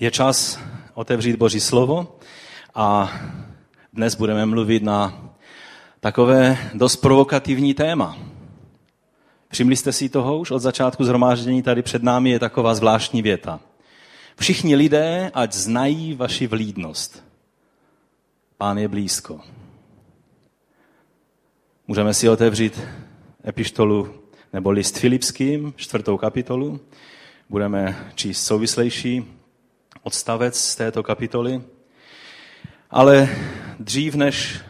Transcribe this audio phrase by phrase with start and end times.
[0.00, 0.60] Je čas
[0.94, 2.18] otevřít Boží slovo
[2.74, 3.12] a
[3.92, 5.28] dnes budeme mluvit na
[6.00, 8.18] takové dost provokativní téma.
[9.50, 13.60] Všimli jste si toho už od začátku zhromáždění, tady před námi je taková zvláštní věta.
[14.36, 17.24] Všichni lidé, ať znají vaši vlídnost.
[18.56, 19.40] Pán je blízko.
[21.88, 22.80] Můžeme si otevřít
[23.46, 24.14] epištolu
[24.52, 26.80] nebo list Filipským, čtvrtou kapitolu.
[27.48, 29.41] Budeme číst souvislejší
[30.02, 31.62] odstavec z této kapitoly.
[32.90, 33.28] Ale
[33.78, 34.60] dřív, než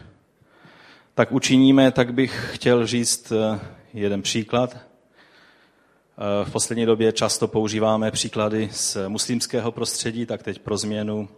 [1.15, 3.59] tak učiníme, tak bych chtěl říct eh,
[3.93, 4.77] jeden příklad.
[4.77, 11.29] Eh, v poslední době často používáme příklady z muslimského prostředí, tak teď pro změnu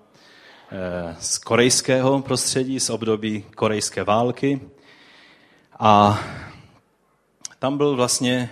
[0.72, 4.62] eh, z korejského prostředí, z období korejské války.
[5.80, 6.20] A
[7.60, 8.50] tam byl vlastně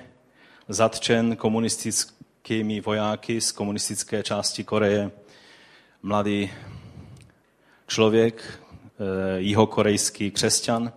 [0.70, 5.12] zatčen komunistickými vojáky z komunistické části Koreje
[6.04, 6.52] mladý
[7.88, 10.92] člověk, eh, jihokorejský křesťan,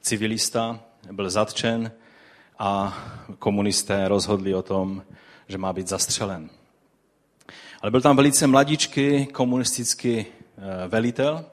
[0.00, 0.80] civilista,
[1.12, 1.92] byl zatčen
[2.58, 2.98] a
[3.38, 5.02] komunisté rozhodli o tom,
[5.48, 6.50] že má být zastřelen.
[7.80, 10.26] Ale byl tam velice mladičký komunistický eh,
[10.88, 11.44] velitel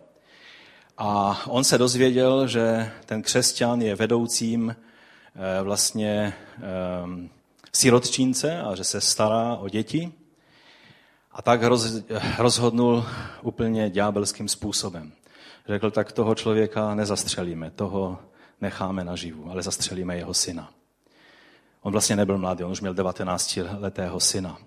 [0.98, 6.34] a on se dozvěděl, že ten křesťan je vedoucím eh, vlastně
[7.74, 10.23] sirotčínce a že se stará o děti.
[11.34, 12.04] A tak roz,
[12.38, 13.06] rozhodnul
[13.42, 15.12] úplně ďábelským způsobem.
[15.68, 18.20] Řekl, tak toho člověka nezastřelíme, toho
[18.62, 20.70] necháme naživu, ale zastřelíme jeho syna.
[21.82, 24.58] On vlastně nebyl mladý, on už měl 19-letého syna.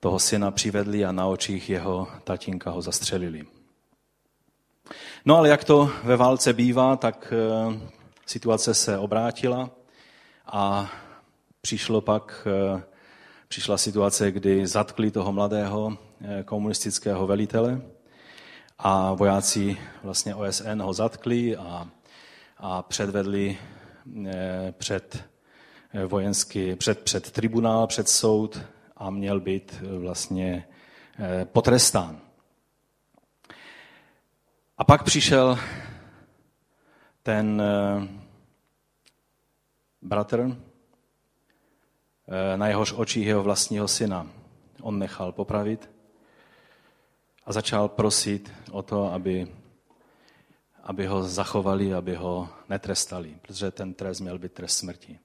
[0.00, 3.46] Toho syna přivedli a na očích jeho tatínka ho zastřelili.
[5.24, 7.80] No ale jak to ve válce bývá, tak eh,
[8.26, 9.70] situace se obrátila
[10.46, 10.90] a
[11.60, 12.82] přišlo pak eh,
[13.48, 17.82] přišla situace, kdy zatkli toho mladého eh, komunistického velitele
[18.78, 21.88] a vojáci vlastně OSN ho zatkli a,
[22.56, 23.58] a předvedli
[24.26, 25.24] eh, před
[25.94, 28.60] eh, vojenský, před, před tribunál, před soud
[28.96, 30.68] a měl být vlastně
[31.44, 32.20] potrestán.
[34.78, 35.58] A pak přišel
[37.22, 37.62] ten
[40.02, 40.56] bratr,
[42.56, 44.26] na jehož očích jeho vlastního syna
[44.82, 45.90] on nechal popravit
[47.46, 49.48] a začal prosit o to, aby,
[50.82, 55.18] aby ho zachovali, aby ho netrestali, protože ten trest měl být trest smrti.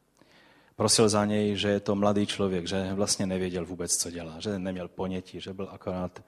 [0.76, 4.60] Prosil za něj, že je to mladý člověk, že vlastně nevěděl vůbec, co dělá, že
[4.60, 6.24] neměl ponětí, že byl akorát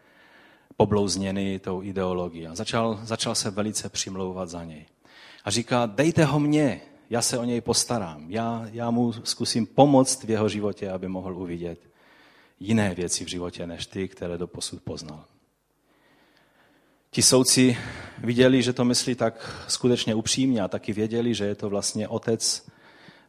[0.77, 2.47] poblouzněný tou ideologií.
[2.47, 4.85] A začal, začal se velice přimlouvat za něj.
[5.43, 8.25] A říká, dejte ho mně, já se o něj postarám.
[8.31, 11.79] Já, já mu zkusím pomoct v jeho životě, aby mohl uvidět
[12.59, 15.25] jiné věci v životě, než ty, které do posud poznal.
[17.11, 17.77] Ti soudci
[18.17, 22.67] viděli, že to myslí tak skutečně upřímně a taky věděli, že je to vlastně otec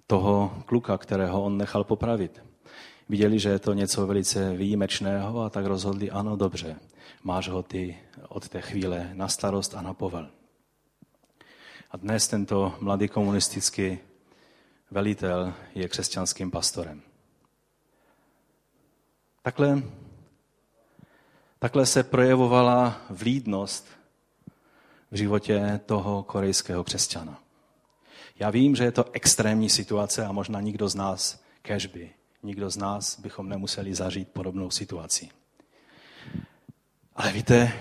[0.06, 2.42] toho kluka, kterého on nechal popravit.
[3.08, 6.76] Viděli, že je to něco velice výjimečného a tak rozhodli, ano, dobře,
[7.22, 7.98] máš ho ty
[8.28, 10.30] od té chvíle na starost a na povel.
[11.96, 13.98] A dnes tento mladý komunistický
[14.90, 17.02] velitel je křesťanským pastorem.
[19.42, 19.82] Takhle,
[21.58, 23.88] takhle se projevovala vlídnost
[25.10, 27.42] v životě toho korejského křesťana.
[28.38, 32.10] Já vím, že je to extrémní situace a možná nikdo z nás, kežby,
[32.42, 35.28] nikdo z nás bychom nemuseli zažít podobnou situaci.
[37.14, 37.72] Ale víte,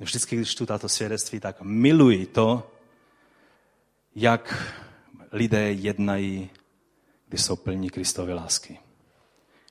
[0.00, 2.70] vždycky, když tu tato svědectví, tak miluji to,
[4.14, 4.72] jak
[5.32, 6.50] lidé jednají,
[7.28, 8.78] když jsou plní Kristovy lásky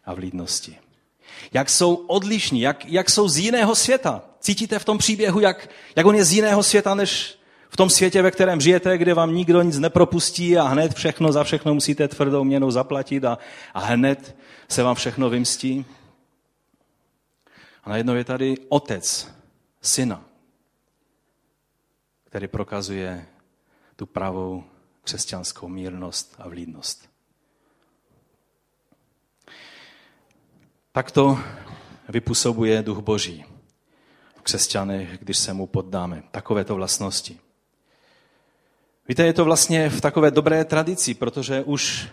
[0.06, 0.78] a vlídnosti.
[1.54, 4.22] Jak jsou odlišní, jak, jak jsou z jiného světa.
[4.40, 7.40] Cítíte v tom příběhu, jak, jak on je z jiného světa, než
[7.70, 11.44] v tom světě, ve kterém žijete, kde vám nikdo nic nepropustí a hned všechno za
[11.44, 13.38] všechno musíte tvrdou měnou zaplatit a,
[13.74, 14.36] a hned
[14.68, 15.86] se vám všechno vymstí.
[17.84, 19.28] A najednou je tady otec,
[19.82, 20.26] syna,
[22.26, 23.26] který prokazuje
[24.04, 24.64] tu pravou
[25.04, 27.10] křesťanskou mírnost a vlídnost.
[30.92, 31.40] Takto
[32.10, 33.46] vypůsobuje duch Boží
[34.36, 36.24] v křesťanech, když se mu poddáme.
[36.32, 37.40] Takovéto vlastnosti.
[39.08, 42.10] Víte, je to vlastně v takové dobré tradici, protože už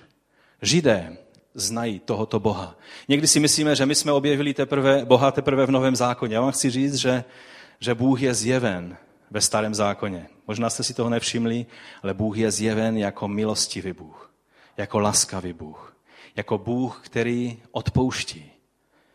[0.62, 1.16] Židé
[1.54, 2.76] znají tohoto Boha.
[3.08, 6.34] Někdy si myslíme, že my jsme objevili teprve, Boha teprve v Novém zákoně.
[6.34, 7.24] Já vám chci říct, že,
[7.80, 8.96] že Bůh je zjeven
[9.30, 10.28] ve starém zákoně.
[10.50, 11.66] Možná jste si toho nevšimli,
[12.02, 14.34] ale Bůh je zjeven jako milostivý Bůh,
[14.76, 15.96] jako laskavý Bůh,
[16.36, 18.50] jako Bůh, který odpouští.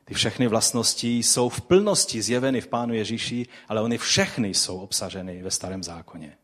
[0.05, 5.43] Ty všechny vlastnosti jsou v plnosti zjeveny v Pánu Ježíši, ale oni všechny jsou obsaženy
[5.43, 6.37] ve Starém zákoně.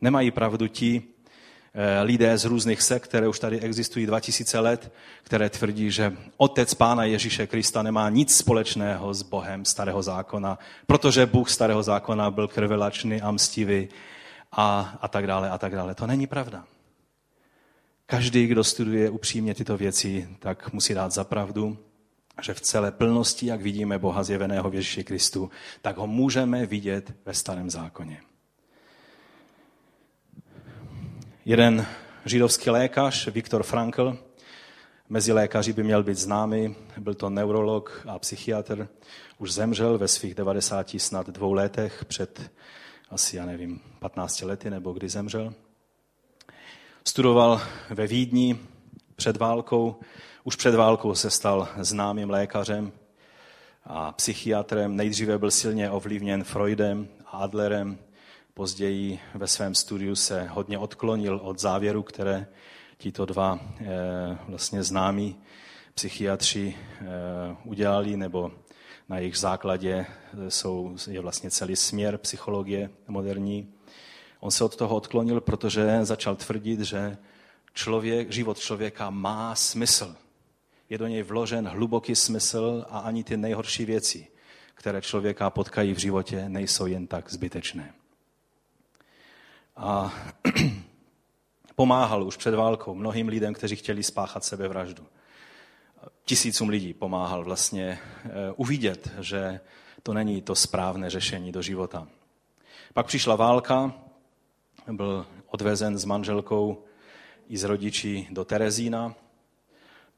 [0.00, 1.02] Nemají pravdu ti
[2.02, 4.92] lidé z různých sekt, které už tady existují 2000 let,
[5.22, 11.26] které tvrdí, že otec Pána Ježíše Krista nemá nic společného s Bohem Starého zákona, protože
[11.26, 13.88] Bůh Starého zákona byl krvelačný a mstivý
[14.52, 15.94] a, a tak dále a tak dále.
[15.94, 16.64] To není pravda.
[18.06, 21.78] Každý, kdo studuje upřímně tyto věci, tak musí dát za pravdu,
[22.42, 25.50] že v celé plnosti, jak vidíme Boha zjeveného v Ježíši Kristu,
[25.82, 28.20] tak ho můžeme vidět ve starém zákoně.
[31.48, 31.86] Jeden
[32.24, 34.18] židovský lékař, Viktor Frankl,
[35.08, 38.88] mezi lékaři by měl být známý, byl to neurolog a psychiatr,
[39.38, 42.50] už zemřel ve svých 90 snad dvou letech před
[43.10, 45.54] asi, já nevím, 15 lety, nebo kdy zemřel.
[47.04, 47.60] Studoval
[47.90, 48.58] ve Vídni
[49.16, 49.96] před válkou.
[50.44, 52.92] Už před válkou se stal známým lékařem
[53.84, 54.96] a psychiatrem.
[54.96, 57.98] Nejdříve byl silně ovlivněn Freudem a Adlerem.
[58.58, 62.46] Později ve svém studiu se hodně odklonil od závěru, které
[62.96, 63.86] tito dva eh,
[64.48, 65.36] vlastně známí
[65.94, 67.06] psychiatři eh,
[67.64, 68.52] udělali, nebo
[69.08, 70.06] na jejich základě
[70.48, 73.74] jsou, je vlastně celý směr psychologie moderní.
[74.40, 77.16] On se od toho odklonil, protože začal tvrdit, že
[77.74, 80.16] člověk, život člověka má smysl.
[80.90, 84.26] Je do něj vložen hluboký smysl a ani ty nejhorší věci,
[84.74, 87.94] které člověka potkají v životě, nejsou jen tak zbytečné.
[89.78, 90.12] A
[91.74, 95.06] pomáhal už před válkou mnohým lidem, kteří chtěli spáchat sebevraždu.
[96.24, 99.60] Tisícům lidí pomáhal vlastně eh, uvidět, že
[100.02, 102.08] to není to správné řešení do života.
[102.94, 103.92] Pak přišla válka,
[104.92, 106.84] byl odvezen s manželkou
[107.48, 109.14] i s rodiči do Terezína,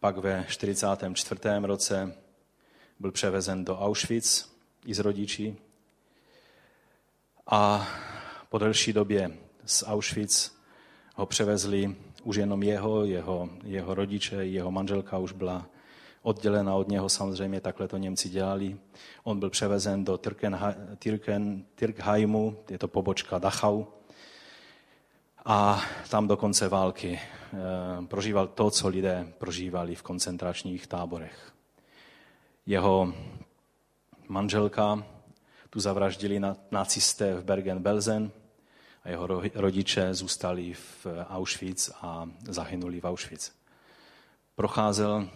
[0.01, 1.41] pak ve 44.
[1.63, 2.15] roce
[2.99, 4.45] byl převezen do Auschwitz
[4.87, 5.57] i s rodiči
[7.47, 7.89] a
[8.49, 9.31] po delší době
[9.71, 10.51] z Auschwitz
[11.15, 15.67] ho převezli už jenom jeho, jeho, jeho rodiče, jeho manželka už byla
[16.23, 18.77] oddělena od něho, samozřejmě takhle to Němci dělali.
[19.25, 20.21] On byl převezen do
[21.75, 23.85] Tirkheimu, je to pobočka Dachau,
[25.45, 31.53] a tam do konce války eh, prožíval to, co lidé prožívali v koncentračních táborech.
[32.67, 33.15] Jeho
[34.29, 35.05] manželka
[35.71, 36.41] tu zavraždili
[36.71, 38.31] nacisté v Bergen-Belsen
[39.05, 43.53] a jeho rodiče zůstali v Auschwitz a zahynuli v Auschwitz.
[44.55, 45.31] Procházel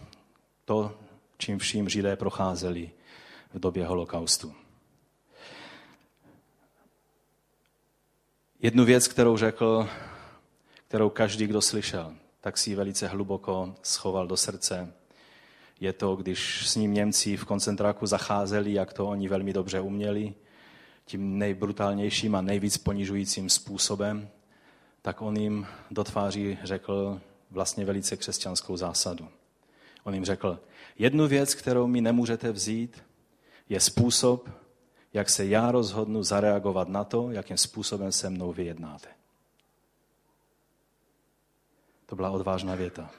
[0.65, 0.97] to,
[1.37, 2.91] čím vším Židé procházeli
[3.53, 4.53] v době holokaustu.
[8.59, 9.89] Jednu věc, kterou řekl,
[10.87, 14.93] kterou každý, kdo slyšel, tak si ji velice hluboko schoval do srdce.
[15.79, 20.33] Je to, když s ním Němci v koncentráku zacházeli, jak to oni velmi dobře uměli,
[21.05, 24.29] tím nejbrutálnějším a nejvíc ponižujícím způsobem,
[25.01, 27.21] tak on jim do tváří řekl
[27.51, 29.27] vlastně velice křesťanskou zásadu.
[30.03, 30.59] On jim řekl,
[30.97, 33.03] jednu věc, kterou mi nemůžete vzít,
[33.69, 34.49] je způsob,
[35.13, 39.07] jak se já rozhodnu zareagovat na to, jakým způsobem se mnou vyjednáte.
[42.05, 43.11] To byla odvážná věta,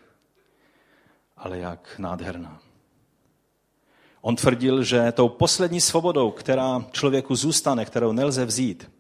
[1.37, 2.66] ale jak nádherná.
[4.27, 8.91] On tvrdil, že tou poslední svobodou, která člověku zůstane, kterou nelze vzít,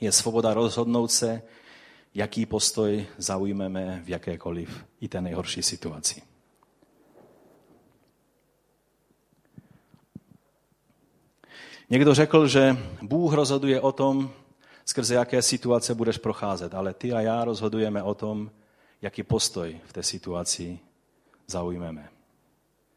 [0.00, 1.42] je svoboda rozhodnout se,
[2.14, 6.22] jaký postoj zaujmeme v jakékoliv i té nejhorší situaci.
[11.90, 14.30] Někdo řekl, že Bůh rozhoduje o tom,
[14.84, 18.50] skrze jaké situace budeš procházet, ale ty a já rozhodujeme o tom,
[19.02, 20.78] jaký postoj v té situaci
[21.46, 22.13] zaujmeme.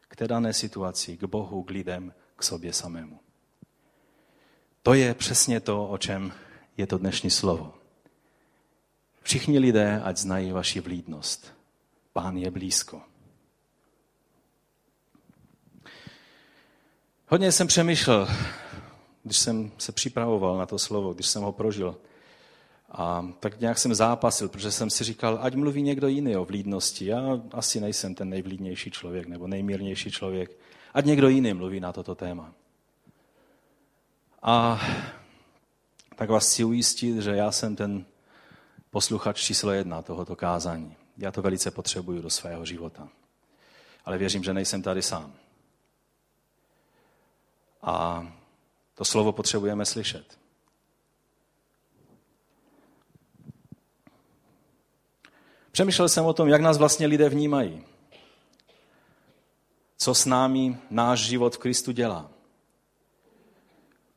[0.08, 3.20] K té dané situaci, k Bohu, k lidem, k sobě samému.
[4.82, 6.32] To je přesně to, o čem
[6.76, 7.74] je to dnešní slovo.
[9.22, 11.54] Všichni lidé, ať znají vaši vlídnost.
[12.12, 13.02] Pán je blízko.
[17.26, 18.28] Hodně jsem přemýšlel
[19.28, 21.96] když jsem se připravoval na to slovo, když jsem ho prožil.
[22.90, 27.06] A tak nějak jsem zápasil, protože jsem si říkal, ať mluví někdo jiný o vlídnosti.
[27.06, 30.58] Já asi nejsem ten nejvlídnější člověk nebo nejmírnější člověk.
[30.94, 32.52] Ať někdo jiný mluví na toto téma.
[34.42, 34.80] A
[36.16, 38.04] tak vás chci ujistit, že já jsem ten
[38.90, 40.96] posluchač číslo jedna tohoto kázání.
[41.18, 43.08] Já to velice potřebuju do svého života.
[44.04, 45.32] Ale věřím, že nejsem tady sám.
[47.82, 48.26] A
[48.94, 50.38] to slovo potřebujeme slyšet.
[55.78, 57.84] Přemýšlel jsem o tom, jak nás vlastně lidé vnímají.
[59.96, 62.30] co s námi náš život v Kristu dělá.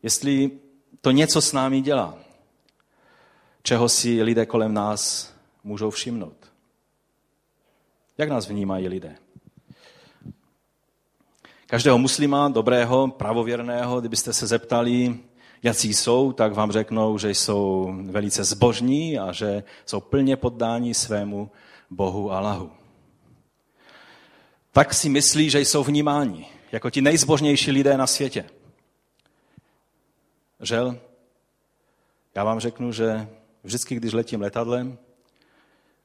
[0.03, 0.51] Jestli
[1.01, 2.18] to něco s námi dělá,
[3.63, 6.51] čeho si lidé kolem nás můžou všimnout.
[8.18, 9.15] Jak nás vnímají lidé?
[11.65, 15.20] Každého muslima, dobrého, pravověrného, kdybyste se zeptali,
[15.63, 21.51] jací jsou, tak vám řeknou, že jsou velice zbožní a že jsou plně poddáni svému
[21.89, 22.72] Bohu Allahu.
[24.72, 28.46] Tak si myslí, že jsou vnímáni jako ti nejzbožnější lidé na světě.
[30.62, 30.98] Žel,
[32.36, 33.27] já vám řeknu, že
[33.63, 34.98] vždycky, když letím letadlem,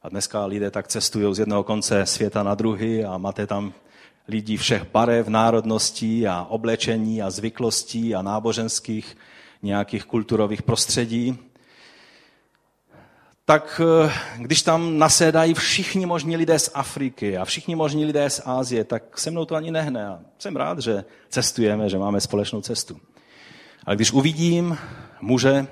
[0.01, 3.73] a dneska lidé tak cestují z jednoho konce světa na druhý a máte tam
[4.27, 9.17] lidí všech barev, národností a oblečení a zvyklostí a náboženských
[9.61, 11.39] nějakých kulturových prostředí,
[13.45, 18.41] tak eh, když tam nasédají všichni možní lidé z Afriky a všichni možní lidé z
[18.45, 20.07] Ázie, tak se mnou to ani nehne.
[20.07, 22.99] A jsem rád, že cestujeme, že máme společnou cestu.
[23.85, 24.77] Ale když uvidím
[25.21, 25.67] muže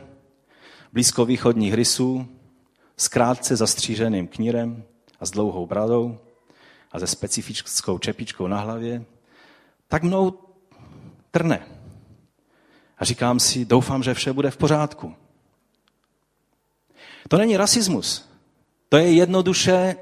[0.94, 2.27] blízkovýchodních rysů
[2.98, 4.84] s krátce zastříženým knírem
[5.20, 6.18] a s dlouhou bradou
[6.92, 9.06] a se specifickou čepičkou na hlavě,
[9.88, 10.34] tak mnou
[11.32, 11.75] trne.
[12.98, 15.16] A říkám si, doufám, že vše bude v pořádku.
[17.28, 18.30] To není rasismus.
[18.90, 19.96] To je jednoduše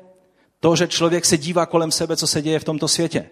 [0.59, 3.29] to, že člověk se dívá kolem sebe, co se děje v tomto světě.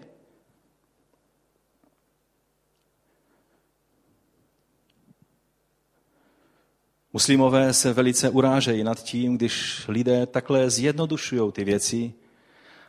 [7.12, 12.12] Muslimové se velice urážejí nad tím, když lidé takhle zjednodušují ty věci.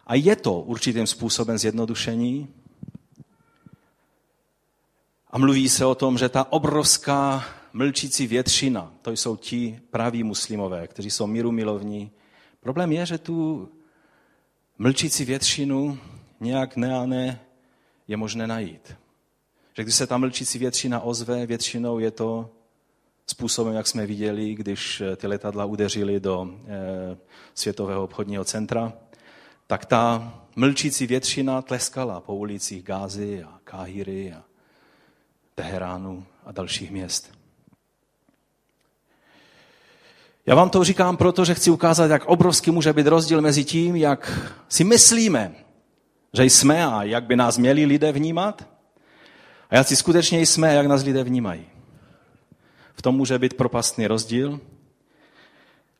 [0.07, 2.47] A je to určitým způsobem zjednodušení,
[5.33, 10.87] a mluví se o tom, že ta obrovská mlčící většina, to jsou ti praví muslimové,
[10.87, 12.11] kteří jsou míru milovní.
[12.59, 13.69] Problém je, že tu
[14.77, 15.97] mlčící většinu
[16.39, 17.39] nějak ne a ne
[18.07, 18.95] je možné najít.
[19.77, 22.49] Že když se ta mlčící většina ozve, většinou je to
[23.27, 27.17] způsobem, jak jsme viděli, když ty letadla udeřily do e,
[27.53, 28.93] Světového obchodního centra,
[29.67, 34.43] tak ta mlčící většina tleskala po ulicích Gázy a Káhyry a
[35.55, 37.31] Teheránu a dalších měst.
[40.45, 43.95] Já vám to říkám proto, že chci ukázat, jak obrovský může být rozdíl mezi tím,
[43.95, 45.55] jak si myslíme,
[46.33, 48.67] že jsme a jak by nás měli lidé vnímat,
[49.69, 51.65] a jak si skutečně jsme a jak nás lidé vnímají.
[52.93, 54.59] V tom může být propastný rozdíl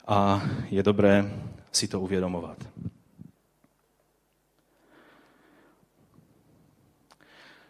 [0.08, 1.32] a je dobré
[1.72, 2.58] si to uvědomovat.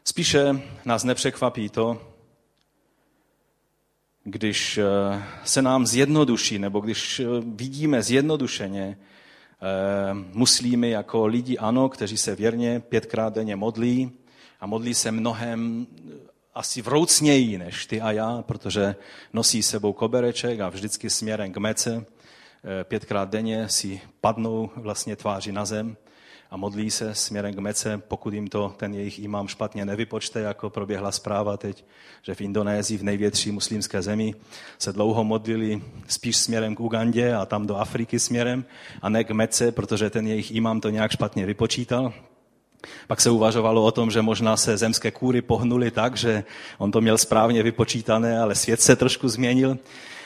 [0.06, 2.02] Spíše nás nepřekvapí to,
[4.24, 11.90] když eh, se nám zjednoduší, nebo když eh, vidíme zjednodušeně eh, muslímy jako lidi, ano,
[11.90, 14.12] kteří se věrně pětkrát denně modlí
[14.60, 15.88] a modlí se mnohem
[16.54, 18.96] asi vroucněji než ty a já, protože
[19.34, 22.06] nosí sebou kobereček a vždycky směrem k mece
[22.84, 25.98] pětkrát denně si padnou vlastně tváři na zem
[26.54, 30.70] a modlí se směrem k Mece, pokud jim to ten jejich imám špatně nevypočte, jako
[30.70, 31.86] proběhla zpráva teď,
[32.22, 34.36] že v Indonésii, v největší muslimské zemi,
[34.80, 38.66] se dlouho modlili spíš směrem k Ugandě a tam do Afriky směrem
[39.02, 42.14] a ne k Mece, protože ten jejich imám to nějak špatně vypočítal.
[43.08, 46.44] Pak se uvažovalo o tom, že možná se zemské kůry pohnuly tak, že
[46.78, 49.78] on to měl správně vypočítané, ale svět se trošku změnil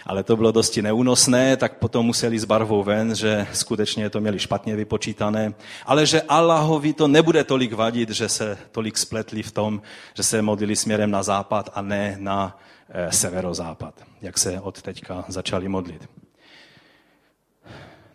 [0.07, 4.39] ale to bylo dosti neúnosné, tak potom museli s barvou ven, že skutečně to měli
[4.39, 5.53] špatně vypočítané,
[5.85, 9.81] ale že Allahovi to nebude tolik vadit, že se tolik spletli v tom,
[10.13, 12.59] že se modlili směrem na západ a ne na
[12.89, 16.09] e, severozápad, jak se od teďka začali modlit.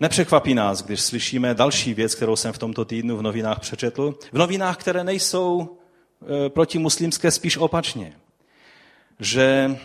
[0.01, 4.15] Nepřekvapí nás, když slyšíme další věc, kterou jsem v tomto týdnu v novinách přečetl.
[4.33, 5.79] V novinách, které nejsou
[6.47, 8.13] e, protimuslimské, spíš opačně.
[9.21, 9.77] Že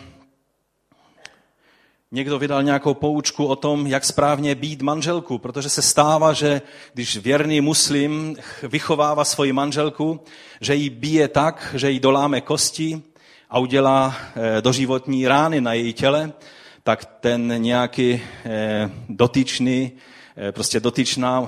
[2.12, 6.62] Někdo vydal nějakou poučku o tom, jak správně být manželku, protože se stává, že
[6.94, 10.20] když věrný muslim vychovává svoji manželku,
[10.60, 13.02] že ji bije tak, že jí doláme kosti
[13.50, 16.32] a udělá eh, doživotní rány na její těle,
[16.82, 19.92] tak ten nějaký eh, dotyčný,
[20.36, 21.46] eh, prostě dotyčná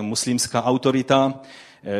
[0.00, 1.40] muslimská autorita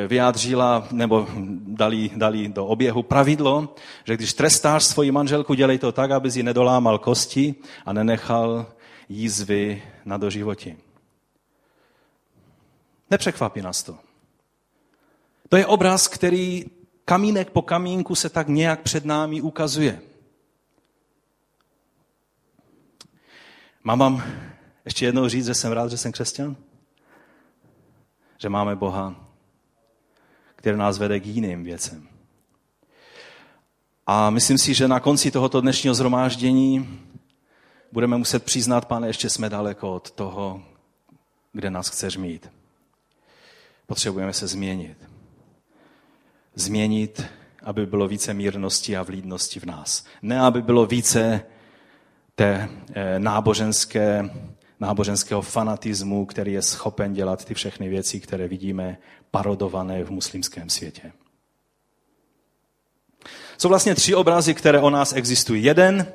[0.09, 1.27] vyjádřila nebo
[1.67, 3.75] dali, dali do oběhu pravidlo,
[4.05, 7.55] že když trestáš svoji manželku, dělej to tak, aby si nedolámal kosti
[7.87, 8.67] a nenechal
[9.09, 10.77] jízvy na doživotí.
[13.11, 13.99] Nepřekvapí nás to.
[15.49, 16.65] To je obraz, který
[17.05, 20.01] kamínek po kamínku se tak nějak před námi ukazuje.
[23.85, 24.23] Mám vám
[24.85, 26.57] ještě jednou říct, že jsem rád, že jsem křesťan?
[28.39, 29.26] Že máme Boha,
[30.57, 32.09] které nás vede k jiným věcem.
[34.07, 37.01] A myslím si, že na konci tohoto dnešního zhromáždění
[37.93, 40.63] budeme muset přiznat, pane, ještě jsme daleko od toho,
[41.53, 42.51] kde nás chceš mít.
[43.87, 44.97] Potřebujeme se změnit.
[46.55, 47.23] Změnit,
[47.63, 50.05] aby bylo více mírnosti a vlídnosti v nás.
[50.23, 51.41] Ne, aby bylo více
[52.35, 54.31] té eh, náboženské,
[54.81, 58.99] náboženského fanatismu, který je schopen dělat ty všechny věci, které vidíme
[59.31, 61.13] parodované v muslimském světě.
[63.59, 65.65] Jsou vlastně tři obrazy, které o nás existují.
[65.65, 66.07] Jeden,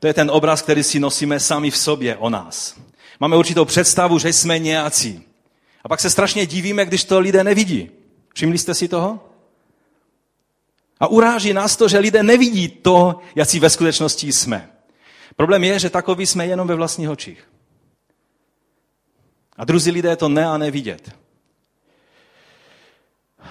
[0.00, 2.76] to je ten obraz, který si nosíme sami v sobě o nás.
[3.20, 5.22] Máme určitou představu, že jsme nějací.
[5.84, 7.90] A pak se strašně divíme, když to lidé nevidí.
[8.34, 9.20] Všimli jste si toho?
[11.00, 14.70] A uráží nás to, že lidé nevidí to, jaký ve skutečnosti jsme.
[15.36, 17.48] Problém je, že takový jsme jenom ve vlastních očích.
[19.56, 21.16] A druzí lidé to ne a nevidět.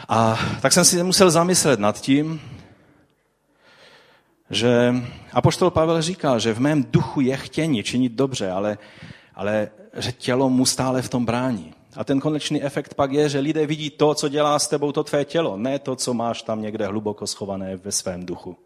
[0.09, 2.41] A tak jsem si musel zamyslet nad tím,
[4.49, 4.95] že
[5.33, 8.77] Apoštol Pavel říká, že v mém duchu je chtění činit dobře, ale,
[9.35, 11.73] ale že tělo mu stále v tom brání.
[11.95, 15.03] A ten konečný efekt pak je, že lidé vidí to, co dělá s tebou to
[15.03, 18.57] tvé tělo, ne to, co máš tam někde hluboko schované ve svém duchu.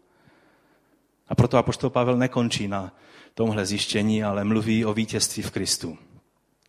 [1.28, 2.92] A proto Apoštol Pavel nekončí na
[3.34, 5.98] tomhle zjištění, ale mluví o vítězství v Kristu.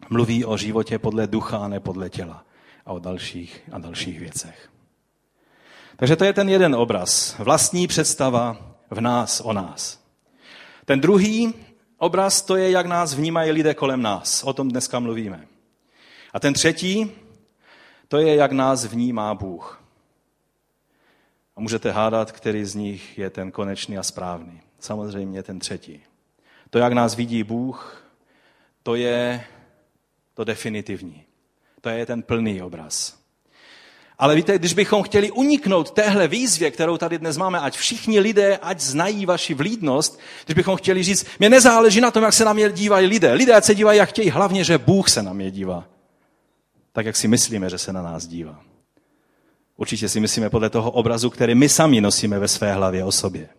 [0.10, 2.44] Mluví o životě podle ducha a ne podle těla
[2.92, 4.70] a o dalších a dalších věcech.
[5.96, 7.36] Takže to je ten jeden obraz.
[7.40, 10.04] Vlastní představa v nás o nás.
[10.86, 11.54] Ten druhý
[11.98, 14.44] obraz to je, jak nás vnímají lidé kolem nás.
[14.44, 15.48] O tom dneska mluvíme.
[16.34, 17.12] A ten třetí,
[18.08, 19.84] to je, jak nás vnímá Bůh.
[21.56, 24.62] A můžete hádat, který z nich je ten konečný a správný.
[24.80, 26.04] Samozřejmě ten třetí.
[26.70, 28.06] To, jak nás vidí Bůh,
[28.84, 29.44] to je
[30.34, 31.31] to definitivní.
[31.82, 33.22] To je ten plný obraz.
[34.22, 38.58] Ale víte, když bychom chtěli uniknout téhle výzvě, kterou tady dnes máme, ať všichni lidé,
[38.58, 42.54] ať znají vaši vlídnost, když bychom chtěli říct, mě nezáleží na tom, jak se na
[42.54, 43.34] mě dívají lidé.
[43.34, 45.88] Lidé, ať se dívají, jak chtějí, hlavně, že Bůh se na mě dívá.
[46.92, 48.62] Tak, jak si myslíme, že se na nás dívá.
[49.78, 53.50] Určitě si myslíme podle toho obrazu, který my sami nosíme ve své hlavě o sobě.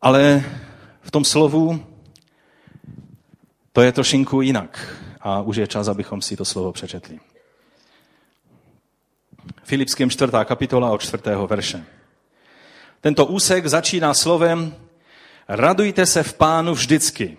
[0.00, 0.44] Ale
[1.00, 1.91] v tom slovu
[3.72, 7.20] to je trošinku jinak a už je čas, abychom si to slovo přečetli.
[9.64, 11.84] Filipským čtvrtá kapitola od čtvrtého verše.
[13.00, 14.74] Tento úsek začíná slovem
[15.48, 17.36] Radujte se v pánu vždycky.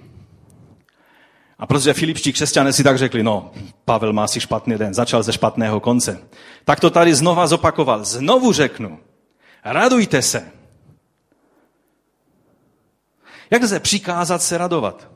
[1.59, 3.51] A protože filipští křesťané si tak řekli, no,
[3.85, 6.19] Pavel má si špatný den, začal ze špatného konce.
[6.65, 8.05] Tak to tady znova zopakoval.
[8.05, 8.99] Znovu řeknu,
[9.63, 10.51] radujte se.
[13.51, 15.09] Jak lze přikázat se radovat?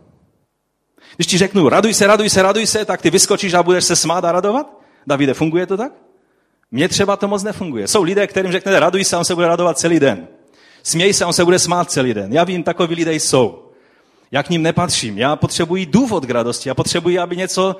[1.15, 3.95] Když ti řeknu, raduj se, raduj se, raduj se, tak ty vyskočíš a budeš se
[3.95, 4.81] smát a radovat?
[5.07, 5.91] Davide, funguje to tak?
[6.71, 7.87] Mně třeba to moc nefunguje.
[7.87, 10.27] Jsou lidé, kterým řeknete, raduj se, on se bude radovat celý den.
[10.83, 12.33] Směj se, on se bude smát celý den.
[12.33, 13.63] Já vím, takoví lidé jsou.
[14.31, 15.17] Já k ním nepatřím.
[15.17, 16.69] Já potřebuji důvod k radosti.
[16.69, 17.75] Já potřebuji, aby něco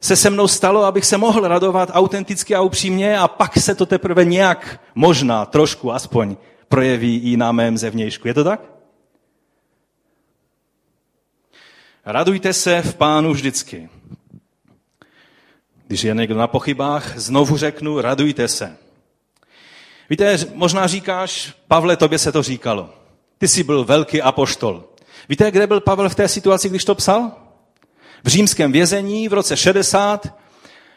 [0.00, 3.86] se se mnou stalo, abych se mohl radovat autenticky a upřímně a pak se to
[3.86, 6.36] teprve nějak, možná, trošku aspoň,
[6.68, 8.28] projeví i na mém zevnějšku.
[8.28, 8.77] Je to tak?
[12.10, 13.88] Radujte se v pánu vždycky.
[15.86, 18.76] Když je někdo na pochybách, znovu řeknu, radujte se.
[20.10, 22.90] Víte, možná říkáš, Pavle, tobě se to říkalo.
[23.38, 24.84] Ty jsi byl velký apoštol.
[25.28, 27.32] Víte, kde byl Pavel v té situaci, když to psal?
[28.24, 30.38] V římském vězení v roce 60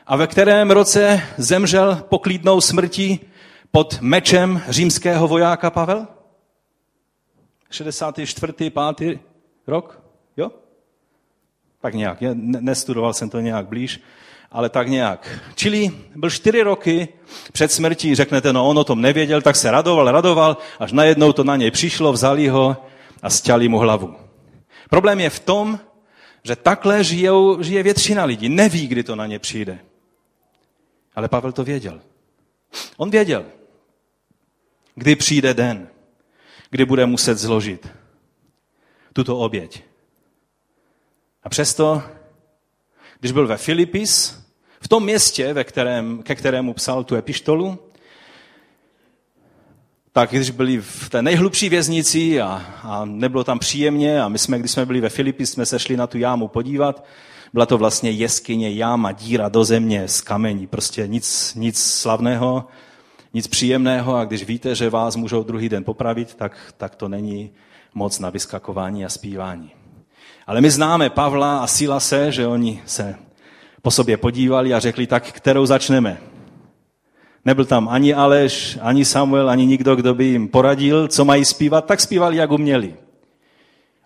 [0.08, 3.20] a ve kterém roce zemřel poklidnou smrti
[3.72, 6.08] pod mečem římského vojáka Pavel?
[7.70, 8.54] 64.
[8.98, 9.20] 5.
[9.68, 10.02] rok?
[10.38, 10.52] Jo?
[11.82, 14.02] Tak nějak, nestudoval jsem to nějak blíž,
[14.52, 15.40] ale tak nějak.
[15.56, 17.08] Čili byl čtyři roky
[17.52, 21.44] před smrtí, řeknete, no on o tom nevěděl, tak se radoval, radoval, až najednou to
[21.44, 22.78] na něj přišlo, vzali ho
[23.22, 24.16] a stěli mu hlavu.
[24.90, 25.80] Problém je v tom,
[26.44, 28.50] že takhle žijou, žije většina lidí.
[28.50, 29.80] Neví, kdy to na ně přijde.
[31.16, 32.02] Ale Pavel to věděl.
[32.98, 33.46] On věděl,
[34.96, 35.88] kdy přijde den,
[36.70, 37.88] kdy bude muset zložit
[39.14, 39.91] tuto oběť.
[41.44, 42.04] A přesto,
[43.20, 44.42] když byl ve Filipis,
[44.82, 47.80] v tom městě, ve kterém, ke kterému psal tu epištolu,
[50.12, 54.60] tak když byli v té nejhlubší věznici a, a nebylo tam příjemně a my jsme,
[54.60, 57.06] když jsme byli ve Filipis, jsme se šli na tu jámu podívat,
[57.54, 62.68] byla to vlastně jeskyně, jáma, díra do země z kamení, prostě nic, nic slavného,
[63.34, 67.52] nic příjemného a když víte, že vás můžou druhý den popravit, tak, tak to není
[67.94, 69.81] moc na vyskakování a zpívání.
[70.52, 73.16] Ale my známe Pavla a se, že oni se
[73.82, 76.18] po sobě podívali a řekli, tak kterou začneme.
[77.46, 81.86] Nebyl tam ani Aleš, ani Samuel, ani nikdo, kdo by jim poradil, co mají zpívat,
[81.86, 82.96] tak zpívali, jak uměli.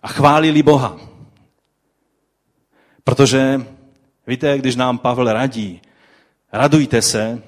[0.02, 0.96] A chválili Boha.
[3.04, 3.66] Protože,
[4.26, 5.80] víte, když nám Pavel radí,
[6.52, 7.42] radujte se,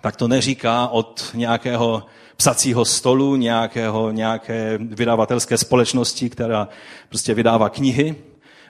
[0.00, 6.68] tak to neříká od nějakého psacího stolu, nějakého, nějaké vydavatelské společnosti, která
[7.08, 8.16] prostě vydává knihy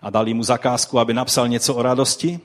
[0.03, 2.40] a dali mu zakázku, aby napsal něco o radosti,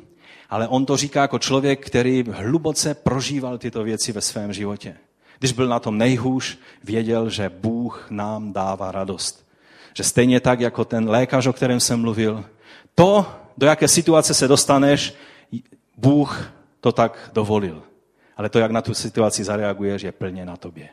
[0.50, 4.96] ale on to říká jako člověk, který hluboce prožíval tyto věci ve svém životě.
[5.40, 9.46] Když byl na tom nejhůř, věděl, že Bůh nám dává radost.
[9.94, 12.46] Že stejně tak, jako ten lékař, o kterém jsem mluvil,
[12.96, 13.26] to,
[13.58, 15.14] do jaké situace se dostaneš,
[15.98, 16.52] Bůh
[16.82, 17.84] to tak dovolil.
[18.38, 20.90] Ale to, jak na tu situaci zareaguješ, je plně na tobě.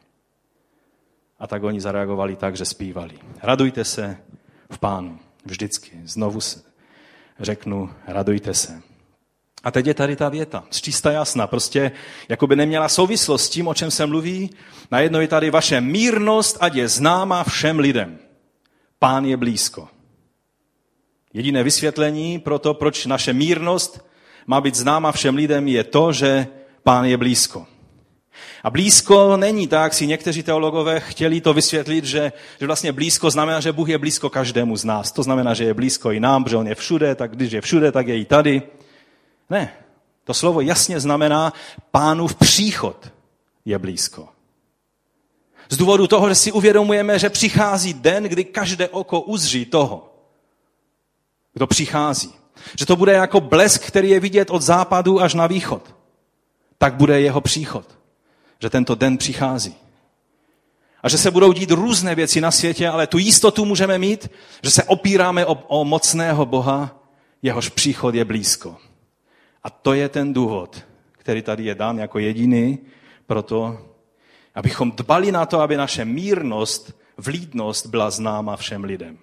[1.38, 3.18] A tak oni zareagovali tak, že zpívali.
[3.42, 4.16] Radujte se
[4.70, 5.18] v pánu.
[5.44, 6.00] Vždycky.
[6.04, 6.40] Znovu
[7.40, 8.82] řeknu, radujte se.
[9.64, 11.92] A teď je tady ta věta, čista jasná, prostě
[12.28, 14.50] jako by neměla souvislost s tím, o čem se mluví.
[14.90, 18.18] Najednou je tady vaše mírnost, ať je známa všem lidem.
[18.98, 19.88] Pán je blízko.
[21.34, 24.06] Jediné vysvětlení pro to, proč naše mírnost
[24.46, 26.46] má být známa všem lidem, je to, že
[26.82, 27.66] pán je blízko.
[28.66, 33.60] A blízko není tak, si někteří teologové chtěli to vysvětlit, že, že vlastně blízko znamená,
[33.60, 35.12] že Bůh je blízko každému z nás.
[35.12, 37.92] To znamená, že je blízko i nám, protože On je všude, tak když je všude,
[37.92, 38.62] tak je i tady.
[39.50, 39.72] Ne,
[40.24, 41.52] to slovo jasně znamená,
[41.90, 43.12] pánův příchod
[43.64, 44.28] je blízko.
[45.68, 50.14] Z důvodu toho, že si uvědomujeme, že přichází den, kdy každé oko uzří toho,
[51.54, 52.34] kdo přichází.
[52.78, 55.94] Že to bude jako blesk, který je vidět od západu až na východ.
[56.78, 57.95] Tak bude jeho příchod.
[58.58, 59.74] Že tento den přichází.
[61.02, 64.28] A že se budou dít různé věci na světě, ale tu jistotu můžeme mít,
[64.62, 67.02] že se opíráme o, o mocného Boha,
[67.42, 68.76] jehož příchod je blízko.
[69.64, 72.78] A to je ten důvod, který tady je dán jako jediný,
[73.26, 73.78] proto,
[74.54, 79.18] abychom dbali na to, aby naše mírnost, vlídnost byla známa všem lidem.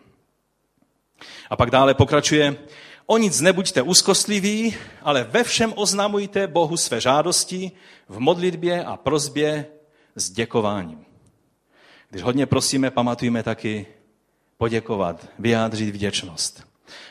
[1.49, 2.57] A pak dále pokračuje,
[3.05, 7.71] o nic nebuďte úzkostliví, ale ve všem oznamujte Bohu své žádosti
[8.09, 9.65] v modlitbě a prozbě
[10.15, 11.05] s děkováním.
[12.09, 13.87] Když hodně prosíme, pamatujme taky
[14.57, 16.63] poděkovat, vyjádřit vděčnost.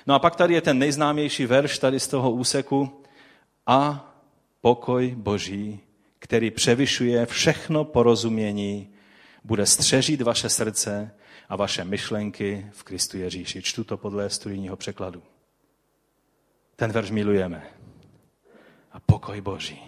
[0.06, 3.02] No a pak tady je ten nejznámější verš tady z toho úseku,
[3.66, 4.14] a
[4.60, 5.80] pokoj Boží,
[6.18, 8.88] který převyšuje všechno porozumění,
[9.44, 11.14] bude střežit vaše srdce
[11.48, 13.62] a vaše myšlenky v Kristu Ježíši.
[13.62, 15.22] Čtu to podle studijního překladu.
[16.82, 17.62] Ten verš milujeme.
[18.92, 19.82] A pokoj Boží,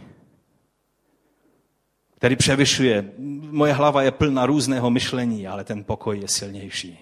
[2.16, 3.12] který převyšuje.
[3.50, 6.98] Moje hlava je plná různého myšlení, ale ten pokoj je silnější.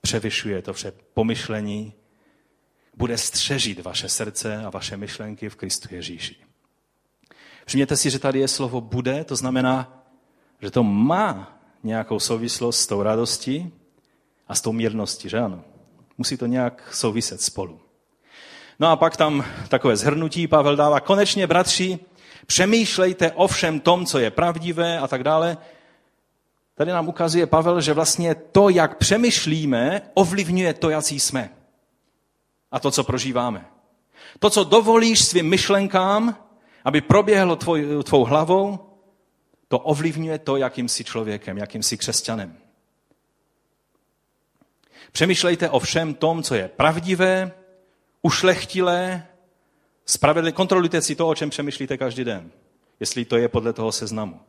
[0.00, 1.92] Převyšuje to vše pomyšlení
[2.96, 6.36] bude střežit vaše srdce a vaše myšlenky v Kristu Ježíši.
[7.66, 10.04] Všimněte si, že tady je slovo bude, to znamená,
[10.62, 13.72] že to má nějakou souvislost s tou radostí
[14.48, 15.64] a s tou mírností, že ano?
[16.18, 17.87] Musí to nějak souviset spolu.
[18.78, 21.00] No a pak tam takové zhrnutí Pavel dává.
[21.00, 21.98] Konečně, bratři,
[22.46, 25.56] přemýšlejte o všem tom, co je pravdivé a tak dále.
[26.74, 31.50] Tady nám ukazuje Pavel, že vlastně to, jak přemýšlíme, ovlivňuje to, jaký jsme
[32.72, 33.66] a to, co prožíváme.
[34.38, 36.36] To, co dovolíš svým myšlenkám,
[36.84, 38.78] aby proběhlo tvoj, tvou hlavou,
[39.68, 42.56] to ovlivňuje to, jakým jsi člověkem, jakým jsi křesťanem.
[45.12, 47.52] Přemýšlejte o všem tom, co je pravdivé,
[48.22, 49.26] ušlechtilé,
[50.06, 50.52] spravedlivé.
[50.52, 52.50] Kontrolujte si to, o čem přemýšlíte každý den,
[53.00, 54.40] jestli to je podle toho seznamu.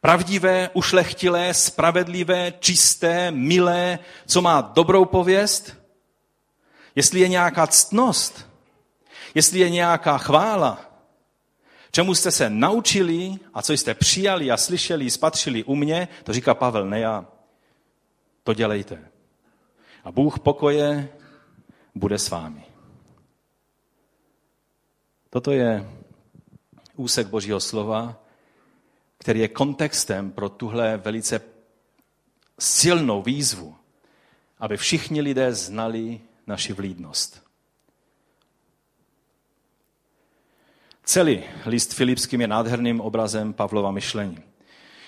[0.00, 5.76] Pravdivé, ušlechtilé, spravedlivé, čisté, milé, co má dobrou pověst,
[6.94, 8.48] jestli je nějaká ctnost,
[9.34, 10.80] jestli je nějaká chvála,
[11.90, 16.54] čemu jste se naučili a co jste přijali a slyšeli, spatřili u mě, to říká
[16.54, 17.26] Pavel, ne já.
[18.44, 19.08] To dělejte.
[20.04, 21.08] A Bůh pokoje
[21.94, 22.67] bude s vámi.
[25.30, 25.90] Toto je
[26.96, 28.22] úsek Božího slova,
[29.18, 31.40] který je kontextem pro tuhle velice
[32.58, 33.76] silnou výzvu,
[34.58, 37.42] aby všichni lidé znali naši vlídnost.
[41.04, 44.38] Celý list Filipským je nádherným obrazem Pavlova myšlení.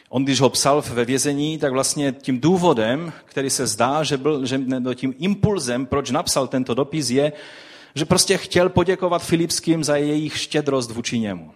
[0.09, 4.46] On, když ho psal ve vězení, tak vlastně tím důvodem, který se zdá, že byl
[4.46, 4.61] že
[4.94, 7.33] tím impulzem, proč napsal tento dopis, je,
[7.94, 11.55] že prostě chtěl poděkovat Filipským za jejich štědrost vůči němu.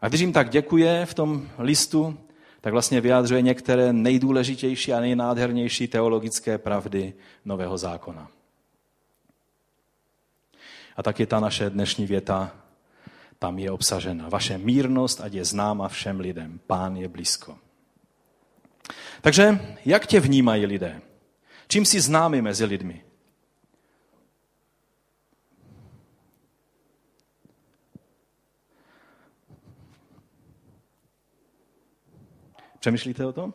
[0.00, 2.18] A když jim tak děkuje v tom listu,
[2.60, 8.28] tak vlastně vyjádřuje některé nejdůležitější a nejnádhernější teologické pravdy Nového zákona.
[10.96, 12.52] A tak je ta naše dnešní věta,
[13.38, 14.28] tam je obsažena.
[14.28, 16.60] Vaše mírnost, ať je známa všem lidem.
[16.66, 17.58] Pán je blízko.
[19.20, 21.00] Takže jak tě vnímají lidé?
[21.68, 23.02] Čím jsi známý mezi lidmi?
[32.88, 33.54] Přemýšlíte o tom?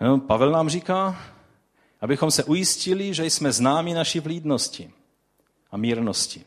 [0.00, 1.18] No, Pavel nám říká,
[2.00, 4.92] abychom se ujistili, že jsme známi naší vlídnosti
[5.70, 6.44] a mírnosti.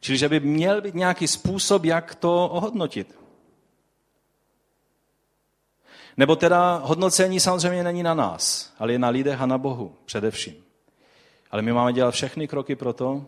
[0.00, 3.18] Čili, že by měl být nějaký způsob, jak to ohodnotit.
[6.16, 10.64] Nebo teda hodnocení samozřejmě není na nás, ale je na lidech a na Bohu především.
[11.50, 13.26] Ale my máme dělat všechny kroky pro to,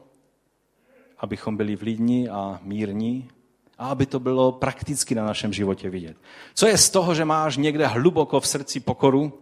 [1.19, 3.31] abychom byli vlídní a mírní
[3.79, 6.17] a aby to bylo prakticky na našem životě vidět.
[6.55, 9.33] Co je z toho, že máš někde hluboko v srdci pokoru,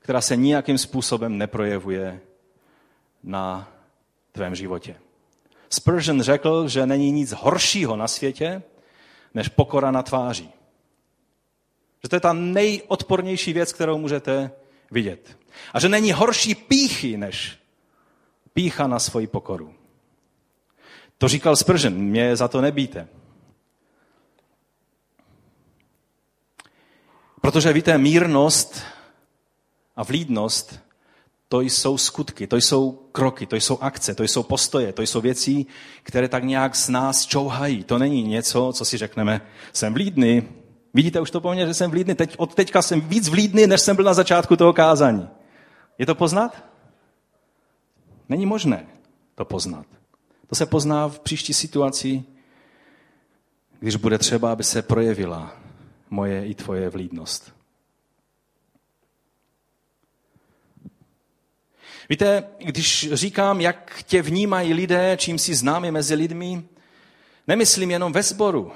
[0.00, 2.20] která se nijakým způsobem neprojevuje
[3.22, 3.68] na
[4.32, 4.96] tvém životě?
[5.70, 8.62] Spurgeon řekl, že není nic horšího na světě,
[9.34, 10.50] než pokora na tváří.
[12.02, 14.50] Že to je ta nejodpornější věc, kterou můžete
[14.90, 15.38] vidět.
[15.72, 17.58] A že není horší píchy, než
[18.52, 19.74] pícha na svoji pokoru.
[21.18, 23.08] To říkal Spurgeon, mě za to nebíte.
[27.44, 28.82] Protože víte, mírnost
[29.96, 30.80] a vlídnost,
[31.48, 35.66] to jsou skutky, to jsou kroky, to jsou akce, to jsou postoje, to jsou věci,
[36.02, 37.84] které tak nějak z nás čouhají.
[37.84, 39.40] To není něco, co si řekneme,
[39.72, 40.42] jsem vlídný,
[40.94, 42.14] Vidíte už to po mně, že jsem vlídný.
[42.14, 45.28] Teď, od teďka jsem víc vlídný, než jsem byl na začátku toho kázání.
[45.98, 46.64] Je to poznat?
[48.28, 48.86] Není možné
[49.34, 49.86] to poznat.
[50.46, 52.24] To se pozná v příští situaci,
[53.80, 55.63] když bude třeba, aby se projevila
[56.10, 57.54] moje i tvoje vlídnost.
[62.08, 66.64] Víte, když říkám, jak tě vnímají lidé, čím si známe mezi lidmi,
[67.46, 68.72] nemyslím jenom ve sboru,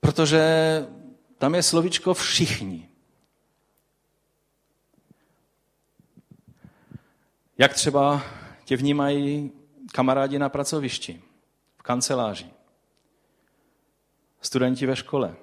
[0.00, 0.42] protože
[1.38, 2.88] tam je slovičko všichni.
[7.58, 8.22] Jak třeba
[8.64, 9.52] tě vnímají
[9.92, 11.22] kamarádi na pracovišti,
[11.76, 12.51] v kanceláři,
[14.42, 15.36] studenti ve škole,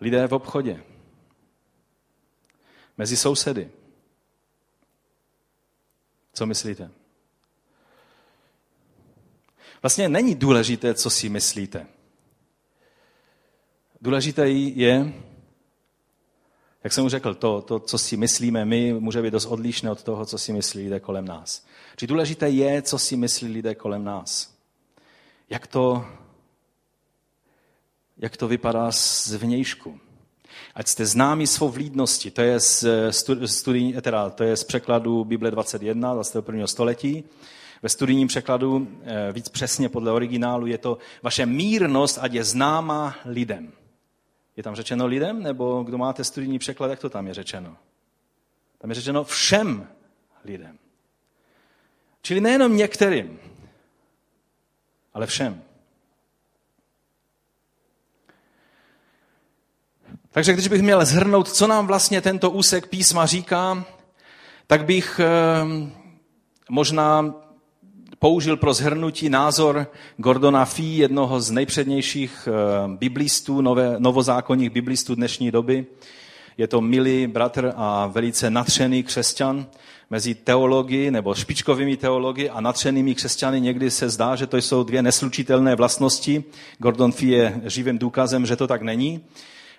[0.00, 0.84] lidé v obchodě,
[2.98, 3.70] mezi sousedy.
[6.32, 6.90] Co myslíte?
[9.82, 11.86] Vlastně není důležité, co si myslíte.
[14.00, 15.12] Důležité je,
[16.84, 20.02] jak jsem už řekl, to, to, co si myslíme my, může být dost odlišné od
[20.02, 21.66] toho, co si myslí lidé kolem nás.
[21.96, 24.54] Či důležité je, co si myslí lidé kolem nás.
[25.50, 26.06] Jak to,
[28.22, 30.00] jak to vypadá z vnějšku.
[30.74, 32.84] Ať jste známi svou vlídnosti, to je z,
[33.46, 36.66] studijní, teda, to je z překladu Bible 21, 21.
[36.66, 37.24] století.
[37.82, 43.16] Ve studijním překladu, eh, víc přesně podle originálu, je to vaše mírnost, ať je známa
[43.24, 43.72] lidem.
[44.56, 47.76] Je tam řečeno lidem, nebo kdo máte studijní překlad, jak to tam je řečeno?
[48.78, 49.88] Tam je řečeno všem
[50.44, 50.78] lidem.
[52.22, 53.38] Čili nejenom některým,
[55.14, 55.62] ale všem.
[60.32, 63.84] Takže když bych měl zhrnout, co nám vlastně tento úsek písma říká,
[64.66, 65.28] tak bych eh,
[66.70, 67.34] možná
[68.18, 75.50] použil pro zhrnutí názor Gordona Fee, jednoho z nejpřednějších eh, biblistů, nové, novozákonních biblistů dnešní
[75.50, 75.86] doby.
[76.58, 79.66] Je to milý bratr a velice natřený křesťan
[80.10, 83.60] mezi teologi nebo špičkovými teologi a natřenými křesťany.
[83.60, 86.44] Někdy se zdá, že to jsou dvě neslučitelné vlastnosti.
[86.78, 89.20] Gordon Fee je živým důkazem, že to tak není.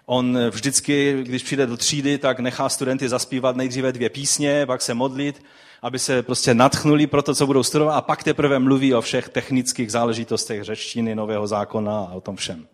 [0.05, 4.93] On vždycky, když přijde do třídy, tak nechá studenty zaspívat nejdříve dvě písně, pak se
[4.93, 5.41] modlit
[5.83, 9.29] aby se prostě natchnuli pro to, co budou studovat a pak teprve mluví o všech
[9.29, 12.67] technických záležitostech řečtiny, nového zákona a o tom všem.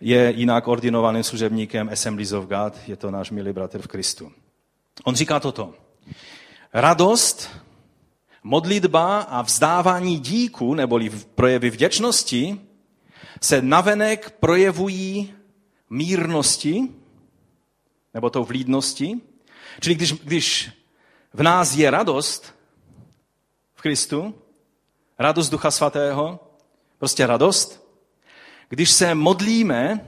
[0.00, 4.32] Je jinak ordinovaným služebníkem Assemblies of God, je to náš milý bratr v Kristu.
[5.04, 5.74] On říká toto.
[6.72, 7.50] Radost,
[8.42, 12.60] modlitba a vzdávání díku, neboli projevy vděčnosti,
[13.40, 15.34] se navenek projevují
[15.90, 16.88] mírnosti,
[18.14, 19.20] nebo tou vlídnosti.
[19.80, 20.70] Čili když, když
[21.32, 22.54] v nás je radost
[23.74, 24.34] v Kristu,
[25.18, 26.40] radost Ducha Svatého,
[26.98, 27.88] prostě radost.
[28.68, 30.06] Když se modlíme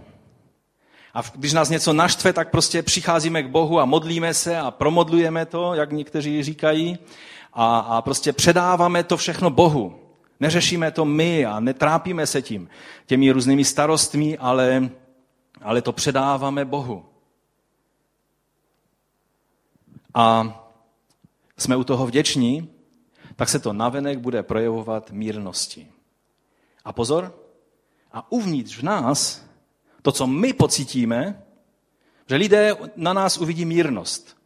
[1.14, 5.46] a když nás něco naštve, tak prostě přicházíme k Bohu a modlíme se a promodlujeme
[5.46, 6.98] to, jak někteří říkají,
[7.52, 10.00] a, a prostě předáváme to všechno Bohu.
[10.40, 12.68] Neřešíme to my a netrápíme se tím,
[13.06, 14.90] těmi různými starostmi, ale,
[15.60, 17.06] ale to předáváme Bohu.
[20.14, 20.56] A
[21.58, 22.70] jsme u toho vděční,
[23.36, 25.88] tak se to navenek bude projevovat mírnosti.
[26.84, 27.38] A pozor,
[28.12, 29.44] a uvnitř v nás,
[30.02, 31.42] to, co my pocítíme,
[32.28, 34.36] že lidé na nás uvidí mírnost.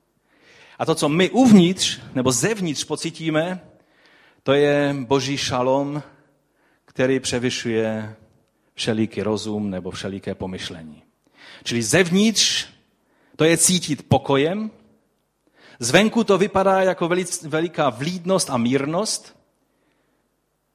[0.79, 3.69] A to, co my uvnitř nebo zevnitř pocítíme,
[4.43, 6.03] to je boží šalom,
[6.85, 8.17] který převyšuje
[8.75, 11.04] všelíký rozum nebo všeliké pomyšlení.
[11.65, 12.67] Čili zevnitř
[13.37, 14.71] to je cítit pokojem,
[15.79, 17.11] zvenku to vypadá jako
[17.43, 19.37] veliká vlídnost a mírnost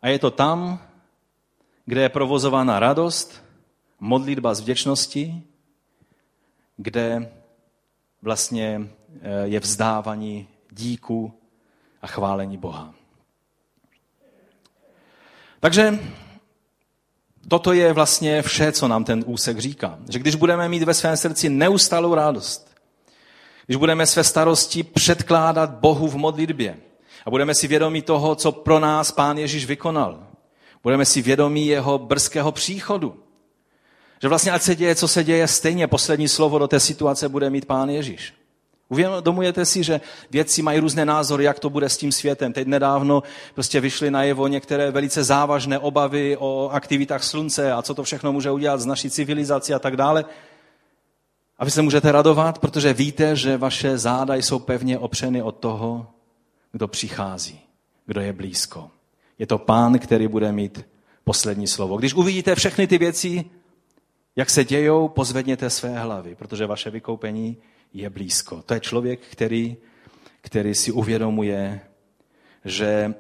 [0.02, 0.82] a je to tam,
[1.86, 3.44] kde je provozována radost,
[4.00, 5.44] modlitba z vděčnosti,
[6.78, 7.32] kde
[8.22, 8.90] vlastně
[9.22, 11.34] eh, je vzdávání díku
[12.02, 12.94] a chválení Boha.
[15.60, 16.00] Takže
[17.48, 20.00] toto je vlastně vše, co nám ten úsek říká.
[20.10, 22.70] Že když budeme mít ve svém srdci neustalou radost,
[23.66, 26.78] když budeme své starosti předkládat Bohu v modlitbě
[27.26, 30.28] a budeme si vědomí toho, co pro nás Pán Ježíš vykonal,
[30.84, 33.24] budeme si vědomí jeho brzkého příchodu,
[34.22, 37.50] že vlastně ať se děje, co se děje, stejně poslední slovo do té situace bude
[37.50, 38.34] mít Pán Ježíš.
[38.90, 42.54] Uvědomujete si, že vědci mají různé názory, jak to bude s tím světem.
[42.54, 43.24] Teď nedávno
[43.54, 48.52] prostě vyšly najevo některé velice závažné obavy o aktivitách slunce a co to všechno může
[48.52, 50.26] udělat z naší civilizací a tak dále.
[51.58, 56.08] A vy se můžete radovat, protože víte, že vaše záda jsou pevně opřeny od toho,
[56.72, 57.60] kdo přichází,
[58.06, 58.90] kdo je blízko.
[59.40, 60.86] Je to pán, který bude mít
[61.24, 61.98] poslední slovo.
[61.98, 63.46] Když uvidíte všechny ty věci,
[64.36, 67.58] jak se dějou, pozvedněte své hlavy, protože vaše vykoupení
[67.94, 68.62] je blízko.
[68.62, 69.78] To je člověk, který,
[70.42, 71.82] který si uvědomuje,
[72.66, 73.14] že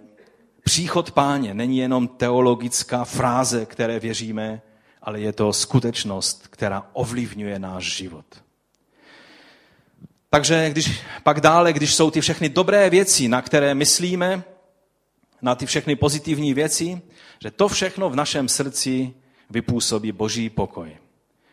[0.64, 4.62] příchod páně není jenom teologická fráze, které věříme,
[5.02, 8.26] ale je to skutečnost, která ovlivňuje náš život.
[10.30, 14.44] Takže když, pak dále, když jsou ty všechny dobré věci, na které myslíme,
[15.42, 17.02] na ty všechny pozitivní věci,
[17.44, 19.14] že to všechno v našem srdci
[19.50, 20.98] vypůsobí boží pokoj,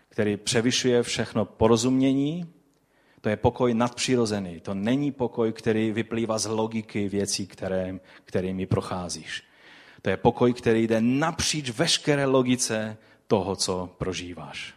[0.08, 2.55] který převyšuje všechno porozumění
[3.26, 4.60] to je pokoj nadpřirozený.
[4.60, 9.42] To není pokoj, který vyplývá z logiky věcí, které, kterými procházíš.
[10.02, 14.74] To je pokoj, který jde napříč veškeré logice toho, co prožíváš.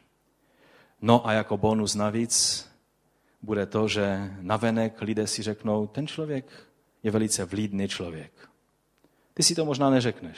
[1.02, 2.66] No a jako bonus navíc
[3.42, 6.46] bude to, že navenek lidé si řeknou, ten člověk
[7.04, 8.50] je velice vlídný člověk.
[9.34, 10.38] Ty si to možná neřekneš,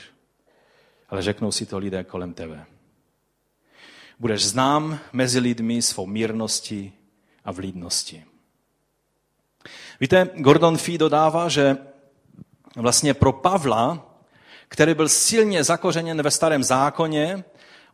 [1.10, 2.66] ale řeknou si to lidé kolem tebe.
[4.20, 6.94] Budeš znám mezi lidmi svou mírností,
[7.46, 8.26] a vlídnosti.
[10.00, 11.78] Víte, Gordon Fee dodává, že
[12.76, 14.08] vlastně pro Pavla,
[14.68, 17.44] který byl silně zakořeněn ve starém zákoně,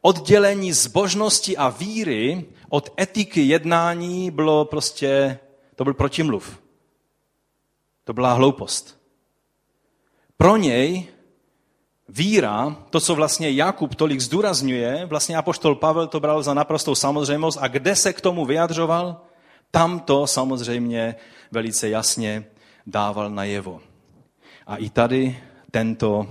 [0.01, 5.39] oddělení zbožnosti a víry od etiky jednání bylo prostě,
[5.75, 6.60] to byl protimluv.
[8.03, 8.97] To byla hloupost.
[10.38, 11.07] Pro něj
[12.10, 17.57] víra, to, co vlastně Jakub tolik zdůrazňuje, vlastně apoštol Pavel to bral za naprostou samozřejmost
[17.62, 19.21] a kde se k tomu vyjadřoval?
[19.71, 21.15] Tam to samozřejmě
[21.51, 22.45] velice jasně
[22.88, 23.82] dával najevo.
[24.67, 25.39] A i tady
[25.71, 26.27] tento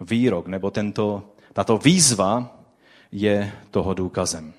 [0.00, 2.58] výrok nebo tento, tato výzva
[3.12, 4.52] je toho důkazem.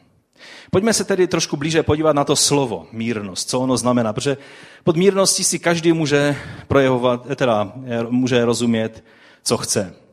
[0.72, 4.38] Pojďme se tedy trošku blíže podívat na to slovo mírnost, co ono znamená, protože
[4.84, 6.36] pod mírností si každý může
[6.68, 7.74] projevovat, teda
[8.10, 9.04] může rozumět,
[9.44, 10.05] co chce.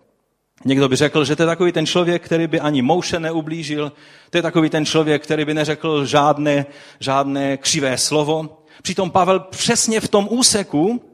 [0.64, 3.92] Někdo by řekl, že to je takový ten člověk, který by ani mouše neublížil,
[4.30, 6.66] to je takový ten člověk, který by neřekl žádné,
[7.00, 8.64] žádné křivé slovo.
[8.82, 11.04] Přitom Pavel přesně v tom úseku,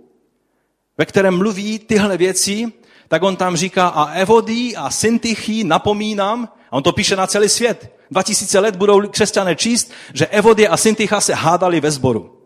[0.98, 2.72] ve kterém mluví tyhle věci,
[3.08, 7.48] tak on tam říká a Evodí a Syntychy napomínám, a on to píše na celý
[7.48, 7.96] svět.
[8.10, 12.37] 2000 let budou křesťané číst, že Evodie a Syntycha se hádali ve sboru.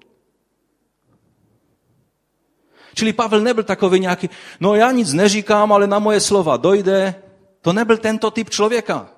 [2.94, 7.14] Čili Pavel nebyl takový nějaký, no já nic neříkám, ale na moje slova dojde.
[7.60, 9.08] To nebyl tento typ člověka.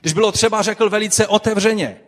[0.00, 2.00] Když bylo třeba, řekl velice otevřeně.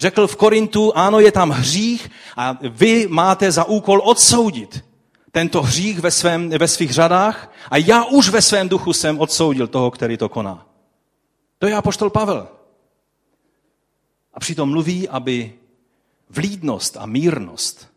[0.00, 4.84] Řekl v Korintu, ano, je tam hřích a vy máte za úkol odsoudit
[5.32, 9.66] tento hřích ve, svém, ve svých řadách a já už ve svém duchu jsem odsoudil
[9.66, 10.66] toho, který to koná.
[11.58, 12.48] To je apoštol Pavel.
[14.34, 15.52] A přitom mluví, aby
[16.30, 17.89] vlídnost a mírnost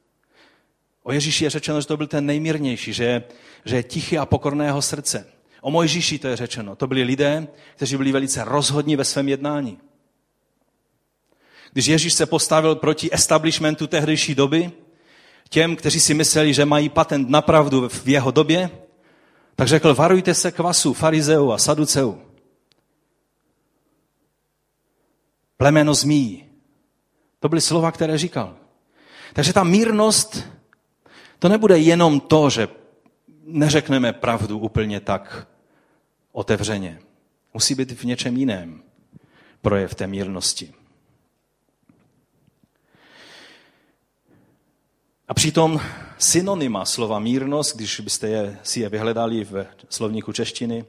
[1.04, 3.24] O Ježíši je řečeno, že to byl ten nejmírnější, že,
[3.66, 5.28] že je tichý a pokorného srdce.
[5.62, 6.76] O Mojžíši to je řečeno.
[6.76, 9.80] To byli lidé, kteří byli velice rozhodní ve svém jednání.
[11.74, 14.72] Když Ježíš se postavil proti establishmentu tehdejší doby,
[15.49, 18.70] těm, kteří si mysleli, že mají patent na pravdu v jeho době,
[19.56, 22.22] tak řekl, varujte se kvasu, farizeu a saduceu.
[25.58, 26.45] Plemeno zmí.
[27.39, 28.56] To byly slova, které říkal.
[29.34, 30.43] Takže ta mírnost
[31.44, 32.68] to nebude jenom to, že
[33.44, 35.48] neřekneme pravdu úplně tak
[36.32, 37.00] otevřeně.
[37.54, 38.84] Musí být v něčem jiném
[39.62, 40.74] projev té mírnosti.
[45.28, 45.82] A přitom
[46.18, 50.86] synonyma slova mírnost, když byste je, si je vyhledali v slovníku češtiny,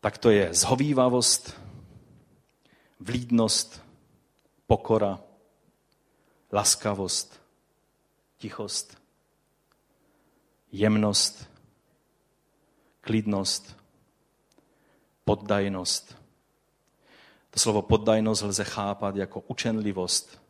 [0.00, 1.60] tak to je zhovývavost,
[3.00, 3.82] vlídnost,
[4.66, 5.20] pokora,
[6.52, 7.40] laskavost,
[8.38, 9.01] tichost,
[10.72, 11.50] jemnost,
[13.00, 13.76] klidnost,
[15.24, 16.16] poddajnost.
[17.50, 20.42] To slovo poddajnost lze chápat jako učenlivost,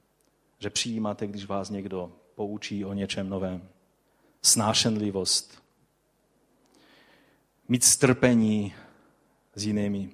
[0.58, 3.68] že přijímáte, když vás někdo poučí o něčem novém.
[4.42, 5.62] Snášenlivost.
[7.68, 8.74] Mít strpení
[9.54, 10.10] s jinými.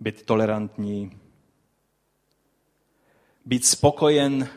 [0.00, 1.20] Být tolerantní.
[3.44, 4.48] Být spokojen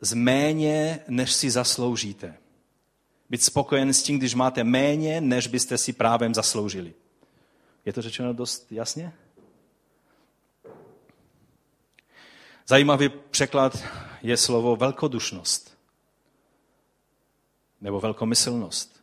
[0.00, 2.38] z méně, než si zasloužíte.
[3.30, 6.94] Být spokojen s tím, když máte méně, než byste si právem zasloužili.
[7.84, 9.12] Je to řečeno dost jasně?
[12.66, 13.84] Zajímavý překlad
[14.22, 15.78] je slovo velkodušnost,
[17.80, 19.00] nebo velkomyslnost,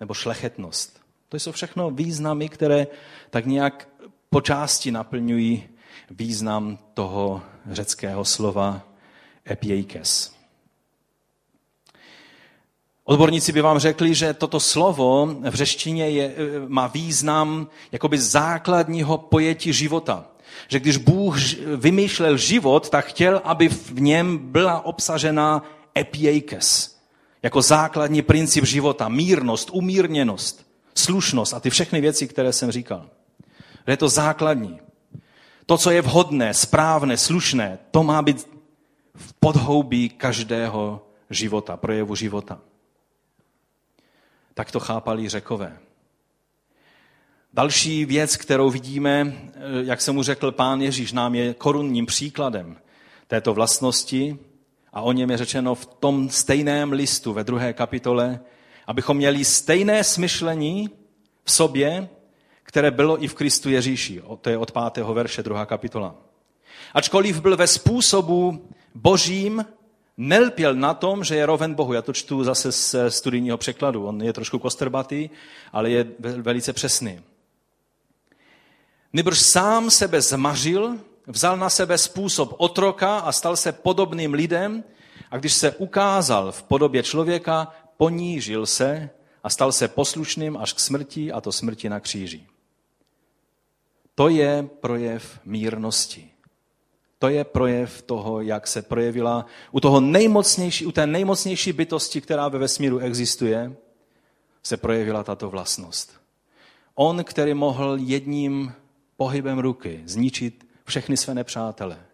[0.00, 1.00] nebo šlechetnost.
[1.28, 2.86] To jsou všechno významy, které
[3.30, 3.88] tak nějak
[4.30, 5.68] po části naplňují
[6.10, 8.82] význam toho řeckého slova
[9.50, 10.37] epieikes.
[13.08, 16.34] Odborníci by vám řekli, že toto slovo v řeštině je,
[16.68, 20.24] má význam jakoby základního pojetí života.
[20.68, 21.38] Že když Bůh
[21.76, 25.62] vymýšlel život, tak chtěl, aby v něm byla obsažena
[25.98, 26.98] epieikes.
[27.42, 29.08] Jako základní princip života.
[29.08, 33.06] Mírnost, umírněnost, slušnost a ty všechny věci, které jsem říkal.
[33.86, 34.80] Že je to základní.
[35.66, 38.48] To, co je vhodné, správné, slušné, to má být
[39.16, 42.58] v podhoubí každého života, projevu života.
[44.58, 45.78] Tak to chápali řekové.
[47.54, 49.32] Další věc, kterou vidíme,
[49.84, 52.76] jak jsem mu řekl, pán Ježíš nám je korunním příkladem
[53.26, 54.38] této vlastnosti
[54.92, 58.40] a o něm je řečeno v tom stejném listu ve druhé kapitole,
[58.86, 60.90] abychom měli stejné smyšlení
[61.44, 62.08] v sobě,
[62.62, 64.22] které bylo i v Kristu Ježíši.
[64.40, 66.14] To je od pátého verše, druhá kapitola.
[66.94, 69.64] Ačkoliv byl ve způsobu božím,
[70.18, 71.92] nelpěl na tom, že je roven Bohu.
[71.92, 74.06] Já to čtu zase z studijního překladu.
[74.06, 75.30] On je trošku kostrbatý,
[75.72, 77.20] ale je velice přesný.
[79.12, 84.84] Nebož sám sebe zmařil, vzal na sebe způsob otroka a stal se podobným lidem
[85.30, 89.10] a když se ukázal v podobě člověka, ponížil se
[89.42, 92.46] a stal se poslušným až k smrti a to smrti na kříži.
[94.14, 96.30] To je projev mírnosti.
[97.18, 102.48] To je projev toho, jak se projevila u, toho nejmocnější, u té nejmocnější bytosti, která
[102.48, 103.76] ve vesmíru existuje,
[104.62, 106.20] se projevila tato vlastnost.
[106.94, 108.72] On, který mohl jedním
[109.16, 112.06] pohybem ruky zničit všechny své nepřátele,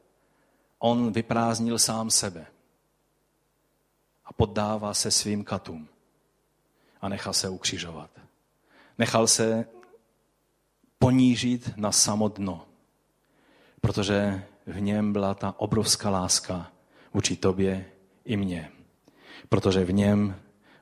[0.79, 2.47] on vyprázdnil sám sebe
[4.25, 5.89] a poddává se svým katům
[7.01, 8.11] a nechal se ukřižovat.
[8.99, 9.67] Nechal se
[10.99, 12.67] ponížit na samodno,
[13.81, 16.73] protože v něm byla ta obrovská láska
[17.15, 17.85] vůči tobě
[18.25, 18.71] i mně.
[19.49, 20.37] Protože v něm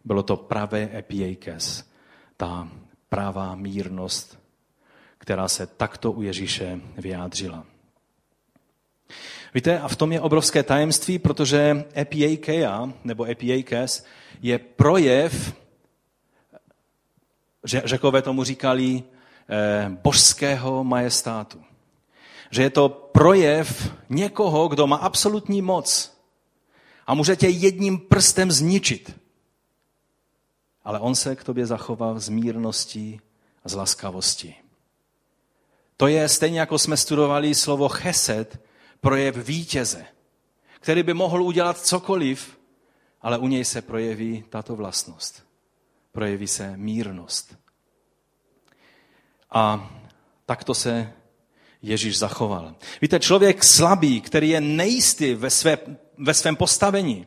[0.05, 1.91] bylo to pravé epiejkes,
[2.37, 2.69] ta
[3.09, 4.39] pravá mírnost,
[5.19, 7.65] která se takto u Ježíše vyjádřila.
[9.55, 14.05] Víte, a v tom je obrovské tajemství, protože epiejkeja, nebo epiejkes,
[14.43, 15.55] je projev,
[17.65, 19.03] řekové tomu říkali,
[19.49, 21.65] eh, božského majestátu
[22.53, 26.19] že je to projev někoho, kdo má absolutní moc
[27.07, 29.21] a může tě jedním prstem zničit.
[30.85, 33.21] Ale on se k tobě zachová z mírností
[33.65, 34.55] a z laskavosti.
[35.97, 38.61] To je stejně jako jsme studovali slovo chesed,
[39.01, 40.05] projev vítěze,
[40.81, 42.59] který by mohl udělat cokoliv,
[43.21, 45.47] ale u něj se projeví tato vlastnost.
[46.13, 47.57] Projeví se mírnost.
[49.51, 49.91] A
[50.47, 51.13] takto se
[51.83, 52.75] Ježíš zachoval.
[53.03, 55.79] Víte, člověk slabý, který je nejistý ve, své,
[56.19, 57.27] ve svém postavení,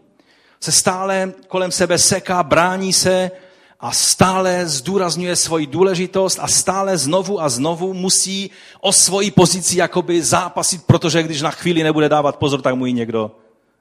[0.60, 3.32] se stále kolem sebe seká, brání se
[3.80, 8.52] a stále zdůrazňuje svoji důležitost a stále znovu a znovu musí
[8.82, 12.94] o svoji pozici jakoby zápasit, protože když na chvíli nebude dávat pozor, tak mu ji
[12.94, 13.36] někdo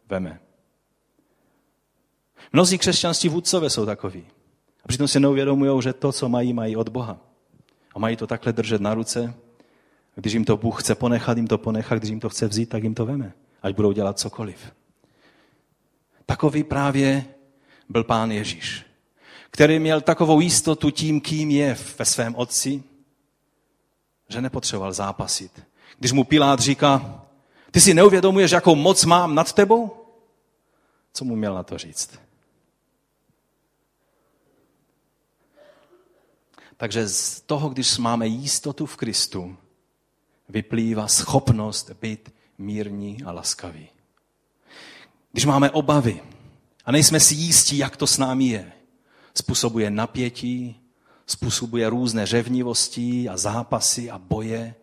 [0.08, 0.40] veme.
[2.52, 4.24] Mnozí křesťanství vůdcové jsou takoví.
[4.84, 7.18] A přitom si neuvědomují, že to, co mají, mají od Boha.
[7.94, 9.34] A mají to takhle držet na ruce
[10.14, 12.82] když jim to Bůh chce ponechat, jim to ponechá, když jim to chce vzít, tak
[12.82, 13.32] jim to veme.
[13.62, 14.72] Ať budou dělat cokoliv.
[16.26, 17.24] Takový právě
[17.88, 18.86] byl pán Ježíš,
[19.50, 22.82] který měl takovou jistotu tím, kým je ve svém otci,
[24.28, 25.62] že nepotřeboval zápasit.
[25.98, 27.22] Když mu Pilát říká,
[27.70, 30.06] ty si neuvědomuješ, jakou moc mám nad tebou?
[31.12, 32.18] Co mu měl na to říct?
[36.76, 39.56] Takže z toho, když máme jistotu v Kristu,
[40.48, 43.88] vyplývá schopnost být mírní a laskaví.
[45.32, 46.22] Když máme obavy
[46.84, 48.72] a nejsme si jistí, jak to s námi je,
[49.34, 50.80] způsobuje napětí,
[51.26, 54.74] způsobuje různé řevnivosti a zápasy a boje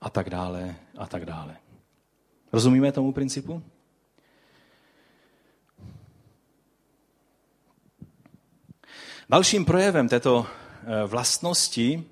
[0.00, 1.56] a tak dále a tak dále.
[2.52, 3.62] Rozumíme tomu principu?
[9.30, 12.04] Dalším projevem této eh, vlastnosti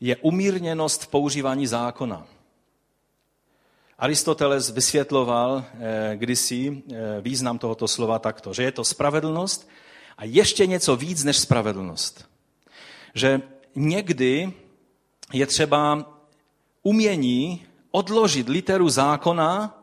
[0.00, 2.26] je umírněnost v používání zákona.
[3.98, 9.68] Aristoteles vysvětloval eh, kdysi eh, význam tohoto slova takto, že je to spravedlnost
[10.18, 12.28] a ještě něco víc než spravedlnost.
[13.14, 13.42] Že
[13.74, 14.52] někdy
[15.32, 16.04] je třeba
[16.82, 19.76] umění odložit literu zákona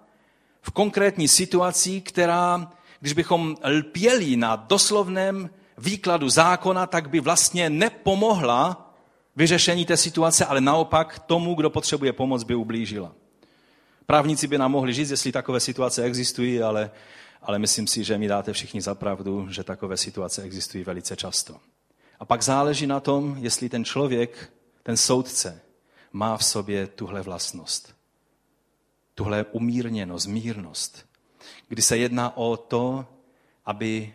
[0.61, 8.87] v konkrétní situaci, která, když bychom lpěli na doslovném výkladu zákona, tak by vlastně nepomohla
[9.38, 13.16] vyřešení té situace, ale naopak tomu, kdo potřebuje pomoc, by ublížila.
[14.06, 16.92] Právníci by nám mohli říct, jestli takové situace existují, ale,
[17.42, 21.60] ale myslím si, že mi dáte všichni za pravdu, že takové situace existují velice často.
[22.20, 25.62] A pak záleží na tom, jestli ten člověk, ten soudce,
[26.12, 27.96] má v sobě tuhle vlastnost.
[29.16, 31.06] Tuhle umírněnost, mírnost.
[31.68, 33.06] Kdy se jedná o to,
[33.66, 34.14] aby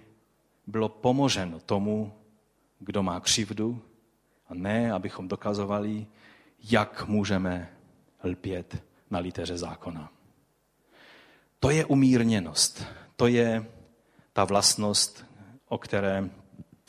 [0.67, 2.13] bylo pomoženo tomu,
[2.79, 3.83] kdo má křivdu,
[4.53, 6.07] a ne, abychom dokazovali,
[6.71, 7.71] jak můžeme
[8.25, 10.13] lpět na liteře zákona.
[11.61, 12.85] To je umírněnost.
[13.17, 13.67] To je
[14.33, 15.25] ta vlastnost,
[15.69, 16.31] o které,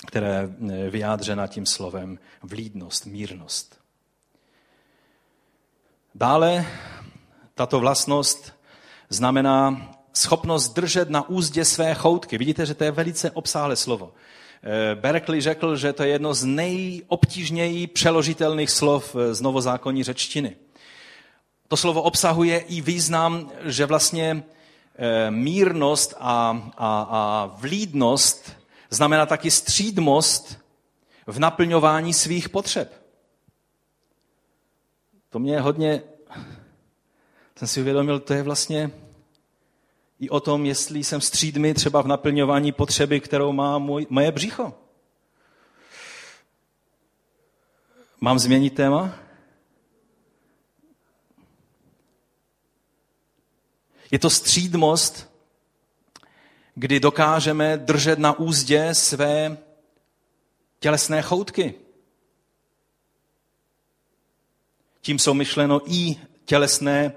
[0.07, 3.80] které je vyjádřena tím slovem vlídnost, mírnost.
[6.16, 6.66] Dále
[7.55, 8.53] tato vlastnost
[9.09, 12.38] znamená schopnost držet na úzdě své choutky.
[12.38, 14.14] Vidíte, že to je velice obsáhlé slovo.
[14.66, 20.55] Eh, Berkeley řekl, že to je jedno z nejobtížněji přeložitelných slov z novozákonní řečtiny.
[21.68, 24.43] To slovo obsahuje i význam, že vlastně
[24.95, 28.51] eh, mírnost a, a, a vlídnost
[28.89, 30.57] znamená taky střídmost
[31.28, 33.03] v naplňování svých potřeb.
[35.30, 36.01] To mě hodně,
[37.55, 38.91] jsem si uvědomil, to je vlastně
[40.24, 44.74] i o tom, jestli jsem střídmý třeba v naplňování potřeby, kterou má můj, moje břicho.
[48.22, 49.16] Mám změnit téma?
[54.12, 55.34] Je to střídmost,
[56.76, 59.58] kdy dokážeme držet na úzdě své
[60.80, 61.74] tělesné choutky.
[65.02, 66.16] Tím jsou myšleno i
[66.46, 67.14] tělesné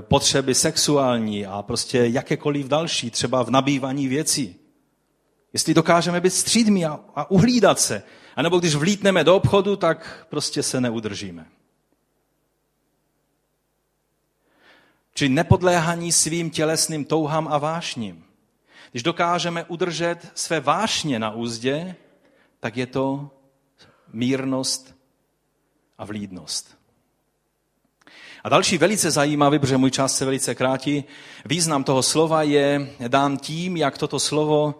[0.00, 4.56] potřeby sexuální a prostě jakékoliv další, třeba v nabývaní věcí.
[5.52, 8.02] Jestli dokážeme být střídmí a, a uhlídat se,
[8.36, 11.46] anebo když vlítneme do obchodu, tak prostě se neudržíme.
[15.14, 18.24] Či nepodléhaní svým tělesným touhám a vášním.
[18.90, 21.96] Když dokážeme udržet své vášně na úzdě,
[22.60, 23.30] tak je to
[24.12, 24.94] mírnost
[25.98, 26.77] a vlídnost.
[28.44, 31.04] A další velice zajímavý, protože můj čas se velice krátí,
[31.44, 34.74] význam toho slova je dán tím, jak toto slovo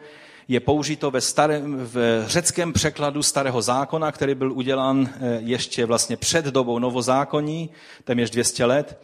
[0.48, 6.16] je použito ve, starém, v řeckém překladu starého zákona, který byl udělán eh, ještě vlastně
[6.16, 7.70] před dobou novozákonní,
[8.04, 8.98] téměř 200 let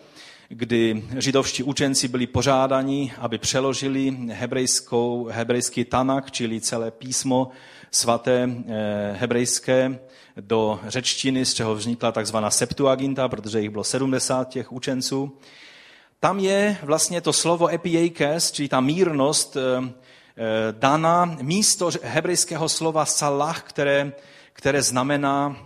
[0.49, 7.51] kdy židovští učenci byli požádáni, aby přeložili hebrejskou, hebrejský tanak, čili celé písmo
[7.91, 9.99] svaté eh, hebrejské,
[10.41, 15.39] do řečtiny, z čeho vznikla takzvaná Septuaginta, protože jich bylo 70 těch učenců.
[16.21, 19.61] Tam je vlastně to slovo epiekes, čili ta mírnost, eh,
[20.37, 24.13] eh, dana místo hebrejského slova salah, které,
[24.53, 25.57] které znamená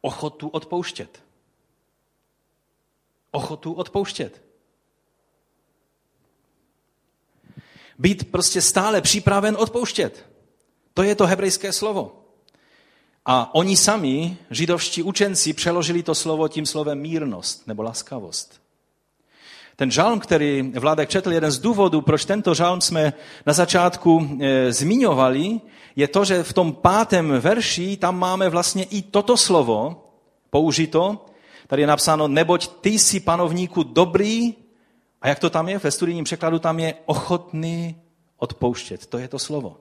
[0.00, 1.21] ochotu odpouštět
[3.32, 4.42] ochotu odpouštět.
[7.98, 10.26] Být prostě stále připraven odpouštět.
[10.94, 12.22] To je to hebrejské slovo.
[13.26, 18.62] A oni sami, židovští učenci, přeložili to slovo tím slovem mírnost nebo laskavost.
[19.76, 23.12] Ten žalm, který Vládek četl, jeden z důvodů, proč tento žalm jsme
[23.46, 25.60] na začátku e, zmiňovali,
[25.96, 30.04] je to, že v tom pátém verši tam máme vlastně i toto slovo
[30.50, 31.26] použito,
[31.72, 34.54] Tady je napsáno, neboť ty jsi panovníku dobrý,
[35.22, 35.78] a jak to tam je?
[35.78, 38.02] Ve studijním překladu tam je ochotný
[38.36, 39.06] odpouštět.
[39.06, 39.80] To je to slovo.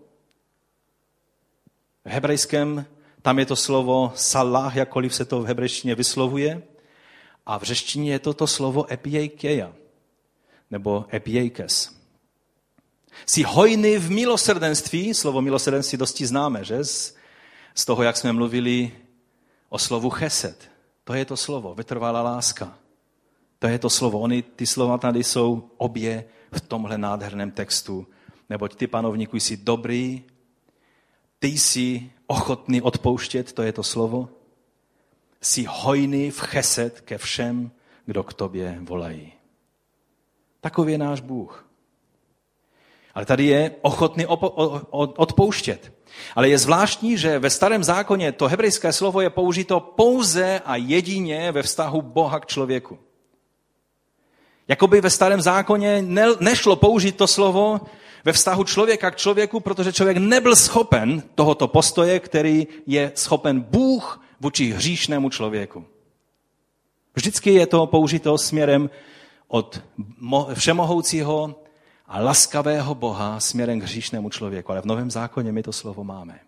[2.06, 2.86] V hebrejském
[3.22, 6.64] tam je to slovo salah, jakkoliv se to v hebrejštině vyslovuje.
[7.46, 9.74] A v řeštině je to to slovo epiejkeja,
[10.70, 11.96] nebo epiejkes.
[13.26, 16.84] Jsi hojný v milosrdenství, slovo milosrdenství dosti známe, že?
[16.84, 17.16] Z,
[17.76, 18.92] z toho, jak jsme mluvili
[19.70, 20.71] o slovu cheset.
[21.04, 22.78] To je to slovo, vytrvalá láska.
[23.60, 24.20] To je to slovo.
[24.20, 28.08] Oni, ty slova tady jsou obě v tomhle nádherném textu.
[28.50, 30.24] Neboť ty, panovníku, jsi dobrý,
[31.40, 34.30] ty jsi ochotný odpouštět, to je to slovo.
[35.42, 37.72] Jsi hojný v cheset ke všem,
[38.06, 39.34] kdo k tobě volají.
[40.62, 41.71] Takový je náš Bůh.
[43.16, 44.26] Ale tady je ochotný
[45.18, 45.94] odpouštět.
[46.36, 51.52] Ale je zvláštní, že ve starém zákoně to hebrejské slovo je použito pouze a jedině
[51.52, 53.00] ve vztahu Boha k člověku.
[54.68, 57.82] Jakoby ve starém zákoně ne, nešlo použít to slovo
[58.26, 64.22] ve vztahu člověka k člověku, protože člověk nebyl schopen tohoto postoje, který je schopen Bůh
[64.40, 65.86] vůči hříšnému člověku.
[67.16, 68.90] Vždycky je to použito směrem
[69.48, 69.82] od
[70.54, 71.56] všemohoucího
[72.12, 74.72] a laskavého Boha směrem k hříšnému člověku.
[74.72, 76.40] Ale v Novém zákoně my to slovo máme.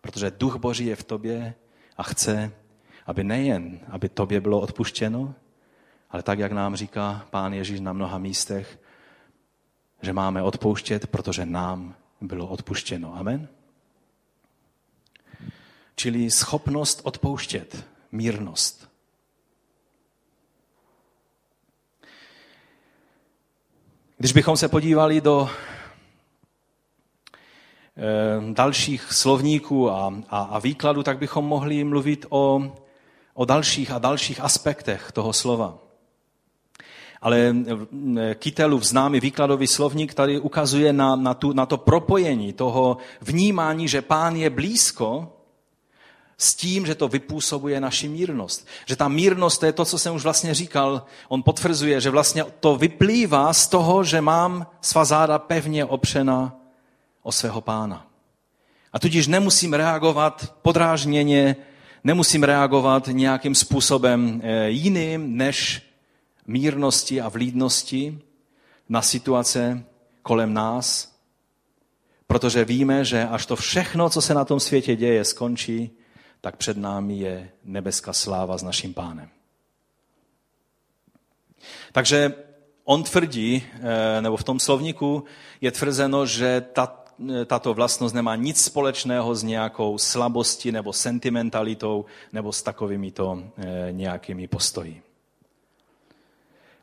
[0.00, 1.54] Protože duch Boží je v tobě
[1.96, 2.52] a chce,
[3.06, 5.34] aby nejen, aby tobě bylo odpuštěno,
[6.10, 8.78] ale tak, jak nám říká pán Ježíš na mnoha místech,
[10.02, 13.16] že máme odpouštět, protože nám bylo odpuštěno.
[13.16, 13.48] Amen?
[15.96, 18.89] Čili schopnost odpouštět, mírnost.
[24.20, 25.48] Když bychom se podívali do
[27.96, 32.72] eh, dalších slovníků a, a, a výkladů, tak bychom mohli mluvit o,
[33.34, 35.78] o dalších a dalších aspektech toho slova.
[37.20, 37.54] Ale
[38.18, 43.88] eh, Kytelův známý výkladový slovník tady ukazuje na, na, tu, na to propojení toho vnímání,
[43.88, 45.32] že pán je blízko
[46.40, 48.66] s tím, že to vypůsobuje naši mírnost.
[48.86, 52.44] Že ta mírnost, to je to, co jsem už vlastně říkal, on potvrzuje, že vlastně
[52.60, 56.56] to vyplývá z toho, že mám svá záda pevně opřena
[57.22, 58.06] o svého pána.
[58.92, 61.56] A tudíž nemusím reagovat podrážněně,
[62.04, 65.82] nemusím reagovat nějakým způsobem eh, jiným než
[66.46, 68.18] mírnosti a vlídnosti
[68.88, 69.84] na situace
[70.22, 71.12] kolem nás,
[72.26, 75.90] protože víme, že až to všechno, co se na tom světě děje, skončí,
[76.40, 79.28] tak před námi je nebeská sláva s naším pánem.
[81.92, 82.34] Takže
[82.84, 85.24] on tvrdí, eh, nebo v tom slovníku
[85.60, 86.96] je tvrzeno, že ta,
[87.46, 93.88] tato vlastnost nemá nic společného s nějakou slabostí nebo sentimentalitou nebo s takovými to eh,
[93.92, 95.02] nějakými postoji.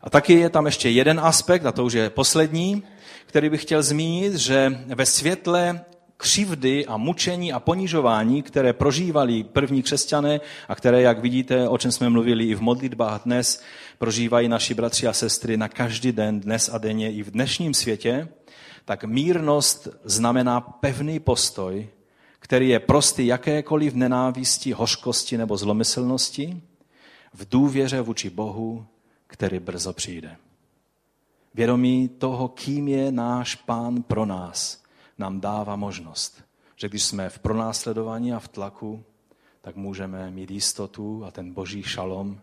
[0.01, 2.83] A taky je tam ještě jeden aspekt, a to už je poslední,
[3.25, 5.85] který bych chtěl zmínit, že ve světle
[6.17, 11.91] křivdy a mučení a ponižování, které prožívali první křesťané a které, jak vidíte, o čem
[11.91, 13.63] jsme mluvili i v modlitbách dnes,
[13.97, 18.27] prožívají naši bratři a sestry na každý den, dnes a denně i v dnešním světě,
[18.85, 21.87] tak mírnost znamená pevný postoj,
[22.39, 26.61] který je prostý jakékoliv nenávisti, hořkosti nebo zlomyslnosti,
[27.33, 28.85] v důvěře vůči Bohu,
[29.27, 30.35] který brzo přijde.
[31.53, 34.83] Vědomí toho, kým je náš pán pro nás,
[35.17, 36.43] nám dává možnost,
[36.75, 39.03] že když jsme v pronásledování a v tlaku,
[39.61, 42.39] tak můžeme mít jistotu a ten boží šalom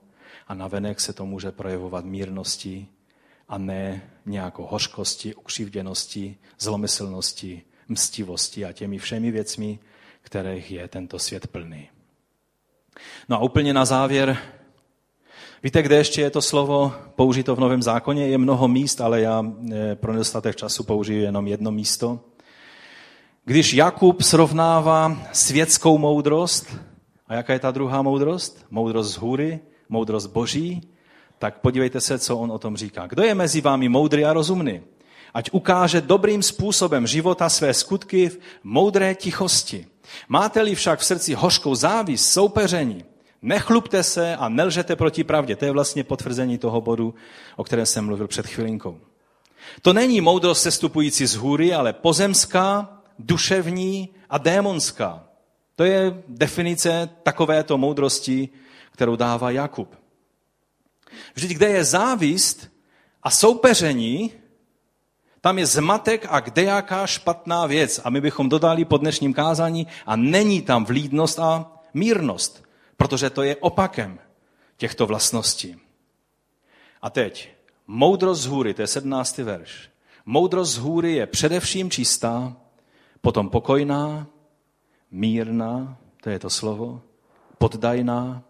[0.48, 2.88] a navenek se to může projevovat mírností
[3.48, 9.78] a ne nějakou hořkosti, ukřivděnosti, zlomyslnosti, mstivosti a těmi všemi věcmi,
[10.22, 11.88] kterých je tento svět plný.
[13.28, 14.38] No a úplně na závěr,
[15.62, 18.26] víte, kde ještě je to slovo použito v Novém zákoně?
[18.26, 22.20] Je mnoho míst, ale já eh, pro nedostatek času použiju jenom jedno místo.
[23.46, 26.76] Když Jakub srovnává světskou moudrost,
[27.28, 28.66] a jaká je ta druhá moudrost?
[28.70, 30.88] Moudrost z hůry, moudrost boží,
[31.38, 33.06] tak podívejte se, co on o tom říká.
[33.06, 34.80] Kdo je mezi vámi moudrý a rozumný?
[35.34, 39.86] Ať ukáže dobrým způsobem života své skutky v moudré tichosti.
[40.28, 43.04] Máte-li však v srdci hořkou závis, soupeření,
[43.42, 45.56] nechlupte se a nelžete proti pravdě.
[45.56, 47.14] To je vlastně potvrzení toho bodu,
[47.56, 48.98] o kterém jsem mluvil před chvilinkou.
[49.82, 55.24] To není moudrost sestupující z hůry, ale pozemská, duševní a démonská.
[55.76, 58.48] To je definice takovéto moudrosti,
[58.90, 59.96] kterou dává Jakub.
[61.34, 62.68] Vždyť kde je závist
[63.22, 64.32] a soupeření,
[65.40, 68.00] tam je zmatek a kdejaká špatná věc.
[68.04, 72.64] A my bychom dodali po dnešním kázání a není tam vlídnost a mírnost,
[72.96, 74.18] protože to je opakem
[74.76, 75.76] těchto vlastností.
[77.02, 77.50] A teď,
[77.86, 79.38] moudrost z hůry, to je 17.
[79.38, 79.90] verš.
[80.26, 82.56] Moudrost z hůry je především čistá,
[83.24, 84.26] potom pokojná,
[85.10, 87.00] mírná, to je to slovo,
[87.58, 88.42] poddajná,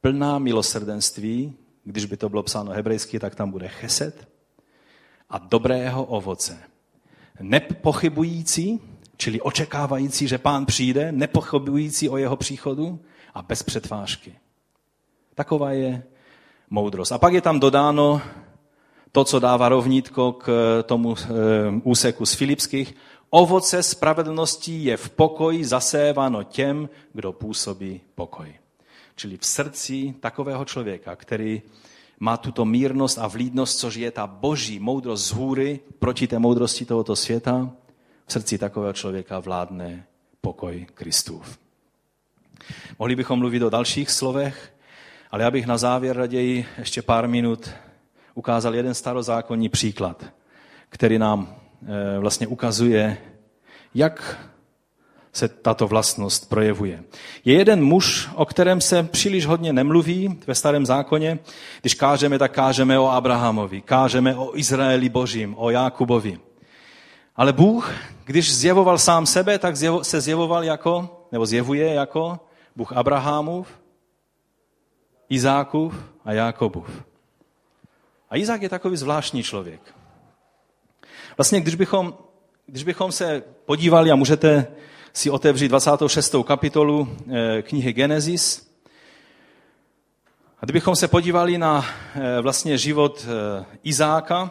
[0.00, 1.52] plná milosrdenství,
[1.84, 4.28] když by to bylo psáno hebrejsky, tak tam bude cheset,
[5.30, 6.58] a dobrého ovoce.
[7.40, 8.80] Nepochybující,
[9.16, 13.00] čili očekávající, že pán přijde, nepochybující o jeho příchodu
[13.34, 14.34] a bez přetvážky.
[15.34, 16.02] Taková je
[16.70, 17.12] moudrost.
[17.12, 18.22] A pak je tam dodáno
[19.12, 20.46] to, co dává rovnítko k
[20.86, 21.26] tomu eh,
[21.82, 22.94] úseku z Filipských.
[23.30, 28.54] Ovoce spravedlnosti je v pokoji zaséváno těm, kdo působí pokoj.
[29.16, 31.62] Čili v srdci takového člověka, který
[32.20, 36.84] má tuto mírnost a vlídnost, což je ta boží moudrost z hůry proti té moudrosti
[36.84, 37.70] tohoto světa,
[38.26, 40.06] v srdci takového člověka vládne
[40.40, 41.58] pokoj Kristův.
[42.98, 44.74] Mohli bychom mluvit o dalších slovech,
[45.30, 47.70] ale já bych na závěr raději ještě pár minut
[48.34, 50.24] ukázal jeden starozákonní příklad,
[50.88, 51.56] který nám
[52.20, 53.18] vlastně ukazuje,
[53.94, 54.38] jak
[55.32, 57.04] se tato vlastnost projevuje.
[57.44, 61.38] Je jeden muž, o kterém se příliš hodně nemluví ve starém zákoně.
[61.80, 66.40] Když kážeme, tak kážeme o Abrahamovi, kážeme o Izraeli božím, o Jákubovi.
[67.36, 67.92] Ale Bůh,
[68.24, 72.40] když zjevoval sám sebe, tak se zjevoval jako, nebo zjevuje jako
[72.76, 73.68] Bůh Abrahamův,
[75.28, 77.02] Izákův a Jákobův.
[78.30, 79.97] A Izák je takový zvláštní člověk.
[81.38, 82.14] Vlastně, když bychom,
[82.66, 84.66] když bychom se podívali, a můžete
[85.12, 86.34] si otevřít 26.
[86.44, 88.70] kapitolu eh, knihy Genesis,
[90.60, 91.84] a kdybychom se podívali na
[92.14, 94.50] eh, vlastně život eh, Izáka,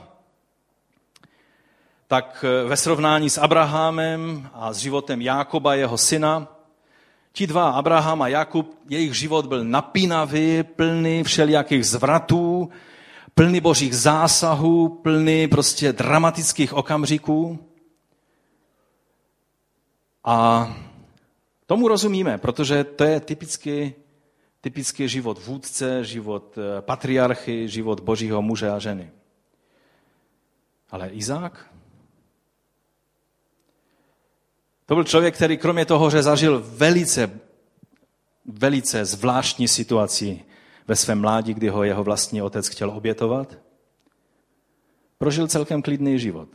[2.08, 6.48] tak ve srovnání s Abrahamem a s životem Jákoba, jeho syna,
[7.34, 12.70] ti dva, Abraham a Jakub, jejich život byl napínavý, plný všelijakých zvratů,
[13.38, 17.60] plný božích zásahů, plný prostě dramatických okamžiků.
[20.24, 20.68] A
[21.66, 23.94] tomu rozumíme, protože to je typický,
[24.62, 29.12] typický život vůdce, život eh, patriarchy, život božího muže a ženy.
[30.92, 31.74] Ale Izák?
[34.86, 37.40] To byl člověk, který kromě toho, že zažil velice,
[38.46, 40.46] velice zvláštní situaci
[40.88, 43.58] ve svém mládí, kdy ho jeho vlastní otec chtěl obětovat,
[45.18, 46.50] prožil celkem klidný život.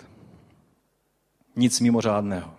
[1.56, 2.54] Nic mimořádného.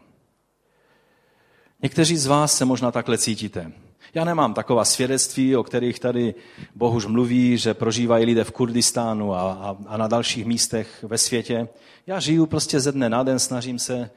[1.81, 3.71] Někteří z vás se možná takhle cítíte.
[4.13, 6.35] Já nemám taková svědectví, o kterých tady
[6.75, 11.67] Bohuž mluví, že prožívají lidé v Kurdistánu a, a, a na dalších místech ve světě.
[12.07, 14.09] Já žiju prostě ze dne na den, snažím se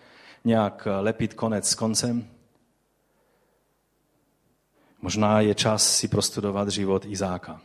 [0.45, 2.36] nějak lepit konec s koncem.
[5.07, 7.61] Možná je čas si prostudovat život Izáka.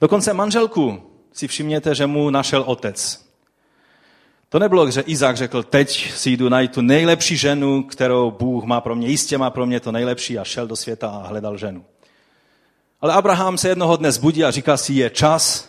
[0.00, 1.02] Dokonce manželku
[1.32, 3.28] si všimněte, že mu našel otec.
[4.48, 8.80] To nebylo, že Izák řekl, teď si jdu najít tu nejlepší ženu, kterou Bůh má
[8.80, 11.84] pro mě, jistě má pro mě to nejlepší a šel do světa a hledal ženu.
[13.00, 15.68] Ale Abraham se jednoho dne zbudí a říká si, je čas,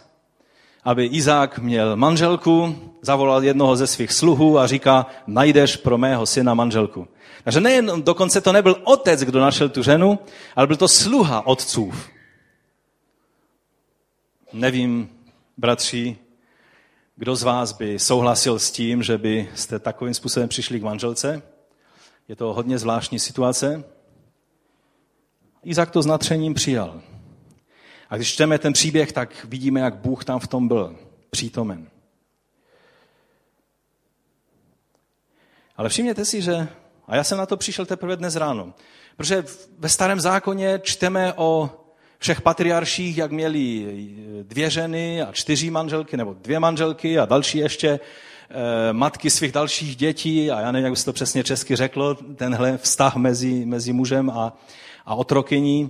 [0.84, 6.54] aby Izák měl manželku, zavolal jednoho ze svých sluhů a říká, najdeš pro mého syna
[6.54, 7.08] manželku.
[7.44, 10.20] Takže nejen, dokonce to nebyl otec, kdo našel tu ženu,
[10.56, 12.10] ale byl to sluha otcův.
[14.54, 15.10] Nevím,
[15.58, 16.18] bratři,
[17.16, 21.42] kdo z vás by souhlasil s tím, že byste takovým způsobem přišli k manželce?
[22.28, 23.84] Je to hodně zvláštní situace.
[25.64, 27.02] Izak to s natřením přijal.
[28.10, 30.96] A když čteme ten příběh, tak vidíme, jak Bůh tam v tom byl
[31.30, 31.90] přítomen.
[35.78, 36.68] Ale všimněte si, že,
[37.08, 38.74] a já jsem na to přišel teprve dnes ráno,
[39.18, 39.46] protože
[39.80, 41.70] ve starém zákoně čteme o
[42.24, 43.88] všech patriarších, jak měli
[44.44, 49.96] dvě ženy a čtyři manželky, nebo dvě manželky a další ještě eh, matky svých dalších
[49.96, 53.94] dětí, a já nevím, jak by se to přesně česky řeklo, tenhle vztah mezi, mezi
[53.94, 54.58] mužem a,
[55.06, 55.90] a otrokyní.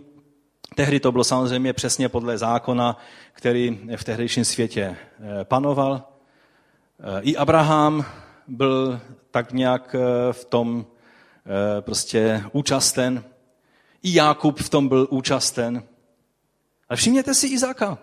[0.76, 2.97] Tehdy to bylo samozřejmě přesně podle zákona,
[3.34, 6.03] který v tehdejším světě eh, panoval.
[6.99, 8.05] Eh, I Abraham
[8.47, 8.99] byl
[9.32, 9.95] tak nějak
[10.32, 10.86] v tom
[11.81, 13.23] prostě účasten.
[14.03, 15.83] I Jákub v tom byl účasten.
[16.89, 17.97] Ale všimněte si Izáka.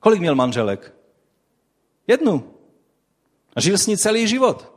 [0.00, 0.94] Kolik měl manželek?
[2.06, 2.54] Jednu.
[3.56, 4.74] A žil s ní celý život.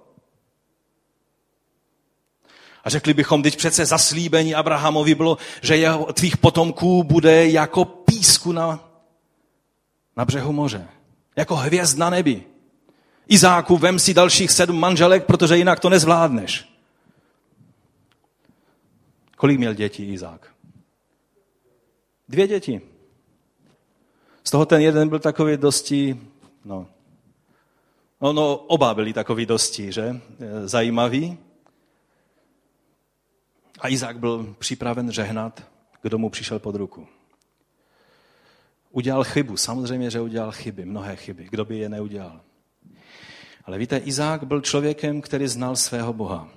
[2.84, 8.52] A řekli bychom, teď přece zaslíbení Abrahamovi bylo, že jeho, tvých potomků bude jako písku
[8.52, 8.90] na,
[10.18, 10.88] na břehu moře.
[11.36, 12.44] Jako hvězd na nebi.
[13.28, 16.77] Izáku, vem si dalších sedm manželek, protože jinak to nezvládneš.
[19.38, 20.54] Kolik měl dětí Izák?
[22.30, 22.82] Dvě děti.
[24.44, 26.22] Z toho ten jeden byl takový dosti,
[26.66, 26.88] no,
[28.22, 31.38] no, no oba byli takový dosti, že, e, zajímavý.
[33.80, 35.64] A Izák byl připraven žehnat,
[36.02, 37.08] kdo mu přišel pod ruku.
[38.92, 41.48] Udělal chybu, samozřejmě, že udělal chyby, mnohé chyby.
[41.50, 42.42] Kdo by je neudělal?
[43.66, 46.57] Ale víte, Izák byl člověkem, který znal svého Boha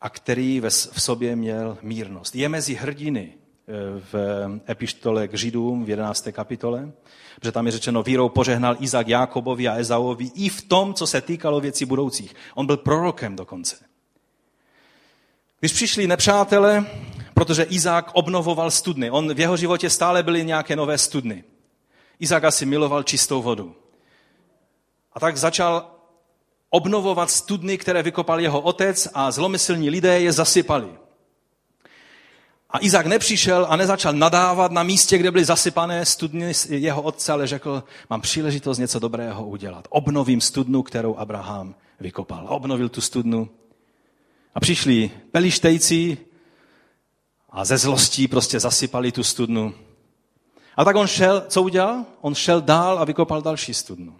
[0.00, 0.60] a který
[0.92, 2.36] v sobě měl mírnost.
[2.36, 3.72] Je mezi hrdiny eh,
[4.12, 4.14] v
[4.68, 6.28] epištole k Židům v 11.
[6.32, 6.92] kapitole,
[7.36, 11.20] protože tam je řečeno, vírou požehnal Izák Jákobovi a Ezauovi i v tom, co se
[11.20, 12.34] týkalo věcí budoucích.
[12.54, 13.76] On byl prorokem dokonce.
[15.60, 16.86] Když přišli nepřátelé,
[17.34, 21.44] protože Izák obnovoval studny, on v jeho životě stále byly nějaké nové studny.
[22.18, 23.76] Izák asi miloval čistou vodu.
[25.12, 25.99] A tak začal
[26.70, 30.88] obnovovat studny, které vykopal jeho otec a zlomyslní lidé je zasypali.
[32.70, 37.46] A Izák nepřišel a nezačal nadávat na místě, kde byly zasypané studny jeho otce, ale
[37.46, 39.88] řekl, mám příležitost něco dobrého udělat.
[39.90, 42.46] Obnovím studnu, kterou Abraham vykopal.
[42.48, 43.48] Obnovil tu studnu.
[44.54, 46.18] A přišli pelištejci
[47.50, 49.74] a ze zlostí prostě zasypali tu studnu.
[50.76, 52.04] A tak on šel, co udělal?
[52.20, 54.19] On šel dál a vykopal další studnu.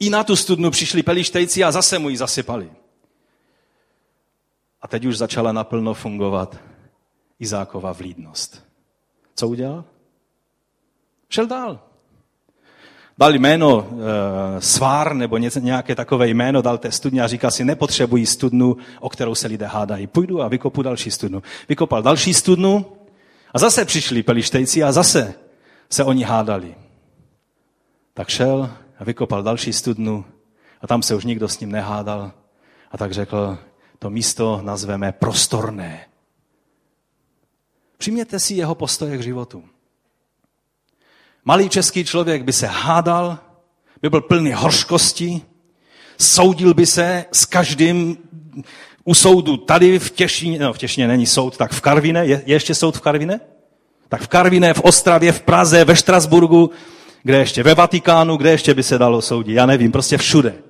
[0.00, 2.70] I na tu studnu přišli pelištejci a zase mu ji zasypali.
[4.82, 6.56] A teď už začala naplno fungovat
[7.40, 8.64] Izákova vlídnost.
[9.34, 9.84] Co udělal?
[11.28, 11.80] Šel dál.
[13.18, 17.64] Dal jméno e, svár nebo něco, nějaké takové jméno, dal té studně a říká si,
[17.64, 20.06] nepotřebují studnu, o kterou se lidé hádají.
[20.06, 21.42] Půjdu a vykopu další studnu.
[21.68, 22.86] Vykopal další studnu
[23.54, 25.34] a zase přišli pelištejci a zase
[25.90, 26.74] se oni hádali.
[28.14, 28.70] Tak šel
[29.00, 30.24] a vykopal další studnu
[30.80, 32.32] a tam se už nikdo s ním nehádal.
[32.90, 33.58] A tak řekl,
[33.98, 36.06] to místo nazveme prostorné.
[37.98, 39.64] Přijměte si jeho postoje k životu.
[41.44, 43.38] Malý český člověk by se hádal,
[44.02, 45.42] by byl plný hořkosti,
[46.18, 48.18] soudil by se s každým
[49.04, 52.54] u soudu tady v Těšíně, no v Těšíně není soud, tak v Karvine, je, je
[52.54, 53.40] ještě soud v Karvine?
[54.08, 56.70] Tak v Karvine, v Ostravě, v Praze, ve Štrasburgu,
[57.22, 60.62] kde ještě ve Vatikánu, kde ještě by se dalo soudit, já nevím, prostě všude.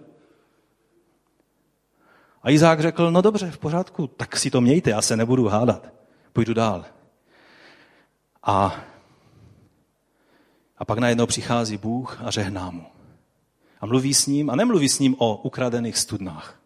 [2.43, 5.93] A Izák řekl, no dobře, v pořádku, tak si to mějte, já se nebudu hádat,
[6.33, 6.85] půjdu dál.
[8.43, 8.75] A,
[10.79, 12.87] a pak najednou přichází Bůh a žehná mu.
[13.81, 16.61] A mluví s ním, a nemluví s ním o ukradených studnách.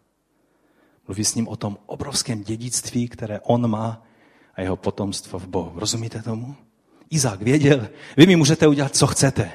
[1.07, 4.03] Mluví s ním o tom obrovském dědictví, které on má
[4.55, 5.79] a jeho potomstvo v Bohu.
[5.79, 6.55] Rozumíte tomu?
[7.09, 9.51] Izák věděl, vy mi můžete udělat, co chcete,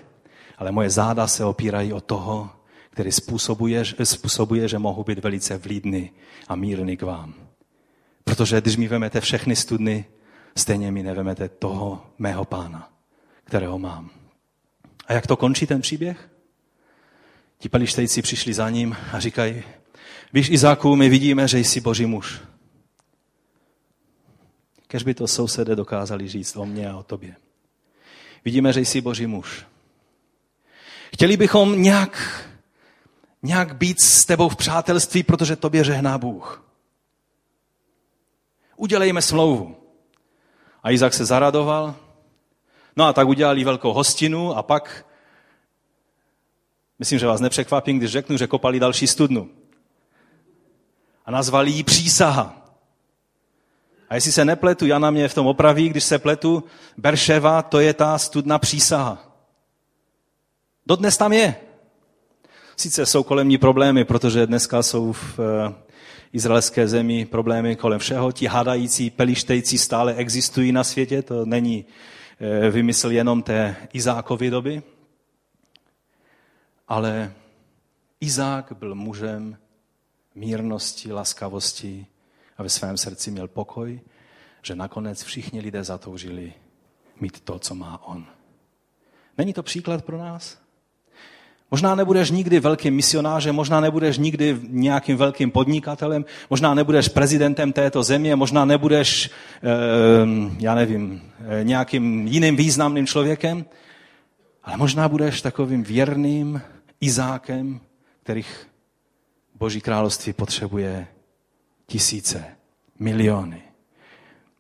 [0.61, 2.51] ale moje záda se opírají o toho,
[2.91, 6.11] který způsobuje, způsobuje, že mohu být velice vlídný
[6.49, 7.35] a mírný k vám.
[8.25, 10.05] Protože když mi vemete všechny studny,
[10.57, 12.93] stejně mi nevemete toho mého pána,
[13.45, 14.11] kterého mám.
[15.07, 16.31] A jak to končí ten příběh?
[17.59, 19.63] Ti pelištejci přišli za ním a říkají,
[20.33, 22.41] víš Izáku, my vidíme, že jsi boží muž.
[24.87, 27.37] Kež by to sousedé dokázali říct o mně a o tobě.
[28.45, 29.65] Vidíme, že jsi boží muž.
[31.13, 32.45] Chtěli bychom nějak,
[33.43, 36.65] nějak být s tebou v přátelství, protože tobě žehná Bůh.
[38.77, 39.77] Udělejme smlouvu.
[40.83, 41.95] A Izak se zaradoval.
[42.97, 45.07] No a tak udělali velkou hostinu a pak,
[46.99, 49.51] myslím, že vás nepřekvapím, když řeknu, že kopali další studnu.
[51.27, 52.57] A nazvali ji přísaha.
[54.09, 56.65] A jestli se nepletu, já na mě v tom opraví, když se pletu,
[56.97, 59.30] Berševa, to je ta studna přísaha.
[60.87, 61.57] Dodnes tam je.
[62.77, 65.75] Sice jsou kolem ní problémy, protože dneska jsou v eh,
[66.33, 68.33] izraelské zemi problémy kolem všeho.
[68.33, 71.85] Ti hádající, pelištejci stále existují na světě, to není
[72.41, 74.83] eh, vymysl jenom té Izákovy doby.
[76.89, 77.33] Ale
[78.21, 79.57] Izák byl mužem
[80.35, 82.07] mírnosti, laskavosti
[82.59, 84.01] a ve svém srdci měl pokoj,
[84.63, 86.53] že nakonec všichni lidé zatoužili
[87.21, 88.27] mít to, co má on.
[89.39, 90.59] Není to příklad pro nás?
[91.71, 98.03] Možná nebudeš nikdy velkým misionářem, možná nebudeš nikdy nějakým velkým podnikatelem, možná nebudeš prezidentem této
[98.03, 99.31] země, možná nebudeš,
[99.63, 103.65] ehm, já nevím, eh, nějakým jiným významným člověkem,
[104.65, 106.61] ale možná budeš takovým věrným
[107.01, 107.81] Izákem,
[108.23, 108.67] kterých
[109.55, 111.07] Boží království potřebuje
[111.87, 112.45] tisíce,
[112.99, 113.63] miliony.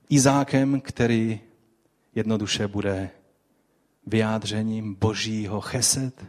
[0.08, 1.40] Izákem, který
[2.14, 3.11] jednoduše bude
[4.06, 6.24] vyjádřením Božího cheset,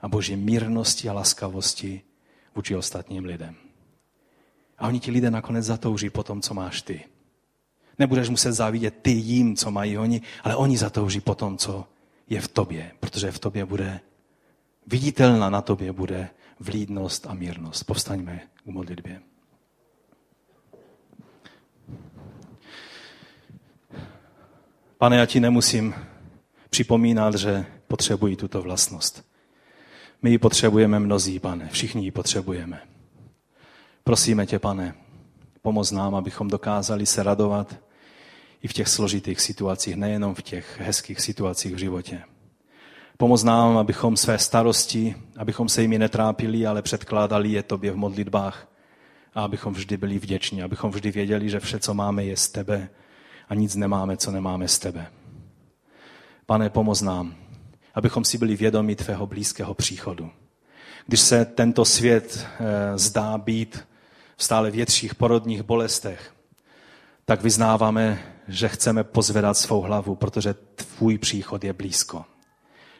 [0.00, 2.02] a boží mírnosti a laskavosti
[2.54, 3.54] vůči ostatním lidem.
[4.78, 7.04] A oni ti lidé nakonec zatouží po tom, co máš ty.
[7.98, 11.84] Nebudeš muset závidět ty jim, co mají oni, ale oni zatouží po tom, co
[12.28, 14.00] je v tobě, protože v tobě bude
[14.86, 16.28] viditelná na tobě bude
[16.60, 17.84] vlídnost a mírnost.
[17.84, 19.20] Povstaňme k modlitbě.
[24.98, 25.94] Pane, já ti nemusím
[26.70, 29.24] připomínat, že potřebuji tuto vlastnost.
[30.26, 32.80] My ji potřebujeme mnozí, pane, všichni ji potřebujeme.
[34.04, 34.94] Prosíme tě, pane,
[35.62, 37.76] pomoz nám, abychom dokázali se radovat
[38.62, 42.22] i v těch složitých situacích, nejenom v těch hezkých situacích v životě.
[43.16, 48.68] Pomoz nám, abychom své starosti, abychom se jimi netrápili, ale předkládali je tobě v modlitbách
[49.34, 52.88] a abychom vždy byli vděční, abychom vždy věděli, že vše, co máme, je z tebe
[53.48, 55.06] a nic nemáme, co nemáme z tebe.
[56.46, 57.34] Pane, pomoz nám,
[57.96, 60.30] abychom si byli vědomi tvého blízkého příchodu.
[61.06, 63.86] Když se tento svět e, zdá být
[64.36, 66.32] v stále větších porodních bolestech,
[67.24, 72.24] tak vyznáváme, že chceme pozvedat svou hlavu, protože tvůj příchod je blízko.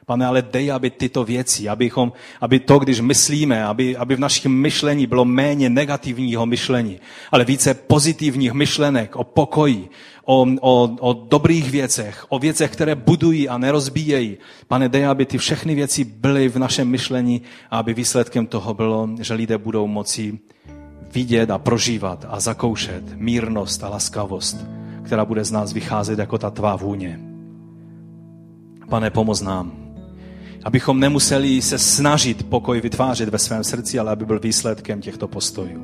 [0.06, 4.52] Pane, ale dej, aby tyto věci, abychom, aby to, když myslíme, aby, aby v našem
[4.52, 7.00] myšlení bylo méně negativního myšlení,
[7.30, 9.88] ale více pozitivních myšlenek o pokoji,
[10.24, 14.38] o, o, o dobrých věcech, o věcech, které budují a nerozbíjejí.
[14.68, 19.08] Pane, dej, aby ty všechny věci byly v našem myšlení a aby výsledkem toho bylo,
[19.20, 20.38] že lidé budou moci
[21.14, 24.56] vidět a prožívat a zakoušet mírnost a laskavost,
[25.02, 27.20] která bude z nás vycházet jako ta tvá vůně.
[28.88, 29.85] Pane, pomoz nám,
[30.66, 35.82] abychom nemuseli se snažit pokoj vytvářet ve svém srdci, ale aby byl výsledkem těchto postojů.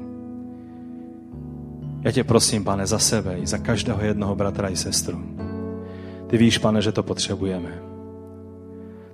[2.03, 5.23] Já tě prosím, pane, za sebe i za každého jednoho bratra i sestru.
[6.27, 7.79] Ty víš, pane, že to potřebujeme.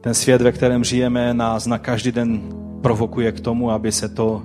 [0.01, 2.41] Ten svět, ve kterém žijeme, nás na každý den
[2.83, 4.43] provokuje k tomu, aby se to,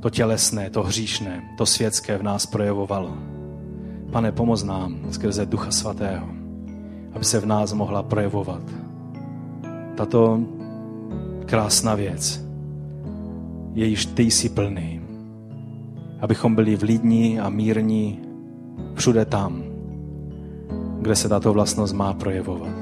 [0.00, 3.14] to tělesné, to hříšné, to světské v nás projevovalo.
[4.10, 6.28] Pane, pomoz nám skrze Ducha Svatého,
[7.12, 8.89] aby se v nás mohla projevovat
[10.00, 10.40] tato
[11.46, 12.44] krásná věc,
[13.72, 15.00] jejíž ty jsi plný.
[16.20, 18.20] Abychom byli vlídní a mírní
[18.94, 19.62] všude tam,
[21.00, 22.72] kde se tato vlastnost má projevovat.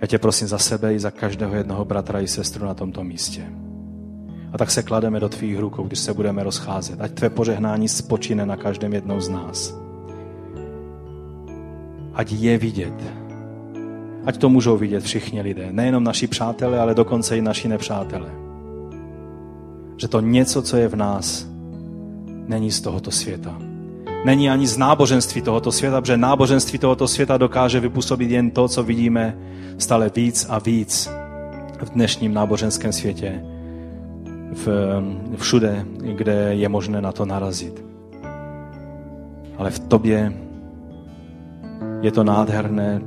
[0.00, 3.44] Já tě prosím za sebe i za každého jednoho bratra i sestru na tomto místě.
[4.52, 7.00] A tak se klademe do tvých rukou, když se budeme rozcházet.
[7.00, 9.76] Ať tvé požehnání spočíne na každém jednou z nás.
[12.14, 13.29] Ať je vidět,
[14.30, 18.30] Ať to můžou vidět všichni lidé, nejenom naši přátelé, ale dokonce i naši nepřátelé.
[19.96, 21.46] Že to něco, co je v nás,
[22.46, 23.58] není z tohoto světa.
[24.24, 28.82] Není ani z náboženství tohoto světa, protože náboženství tohoto světa dokáže vypůsobit jen to, co
[28.82, 29.38] vidíme
[29.78, 31.10] stále víc a víc
[31.82, 33.44] v dnešním náboženském světě,
[34.52, 34.68] v,
[35.36, 37.84] všude, kde je možné na to narazit.
[39.58, 40.32] Ale v tobě
[42.00, 43.02] je to nádherné,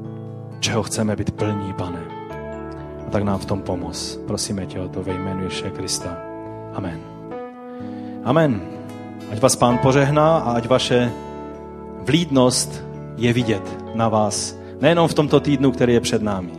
[0.64, 2.00] čeho chceme být plní, pane.
[3.08, 4.20] A tak nám v tom pomoz.
[4.28, 6.18] Prosíme tě o to ve jménu Ježíše Krista.
[6.74, 7.00] Amen.
[8.24, 8.62] Amen.
[9.32, 11.12] Ať vás pán požehná a ať vaše
[12.08, 12.84] vlídnost
[13.18, 14.56] je vidět na vás.
[14.80, 16.52] Nejenom v tomto týdnu, který je před námi,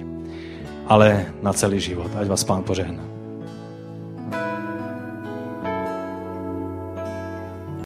[0.87, 2.11] ale na celý život.
[2.21, 3.14] Ať vás pán požehná.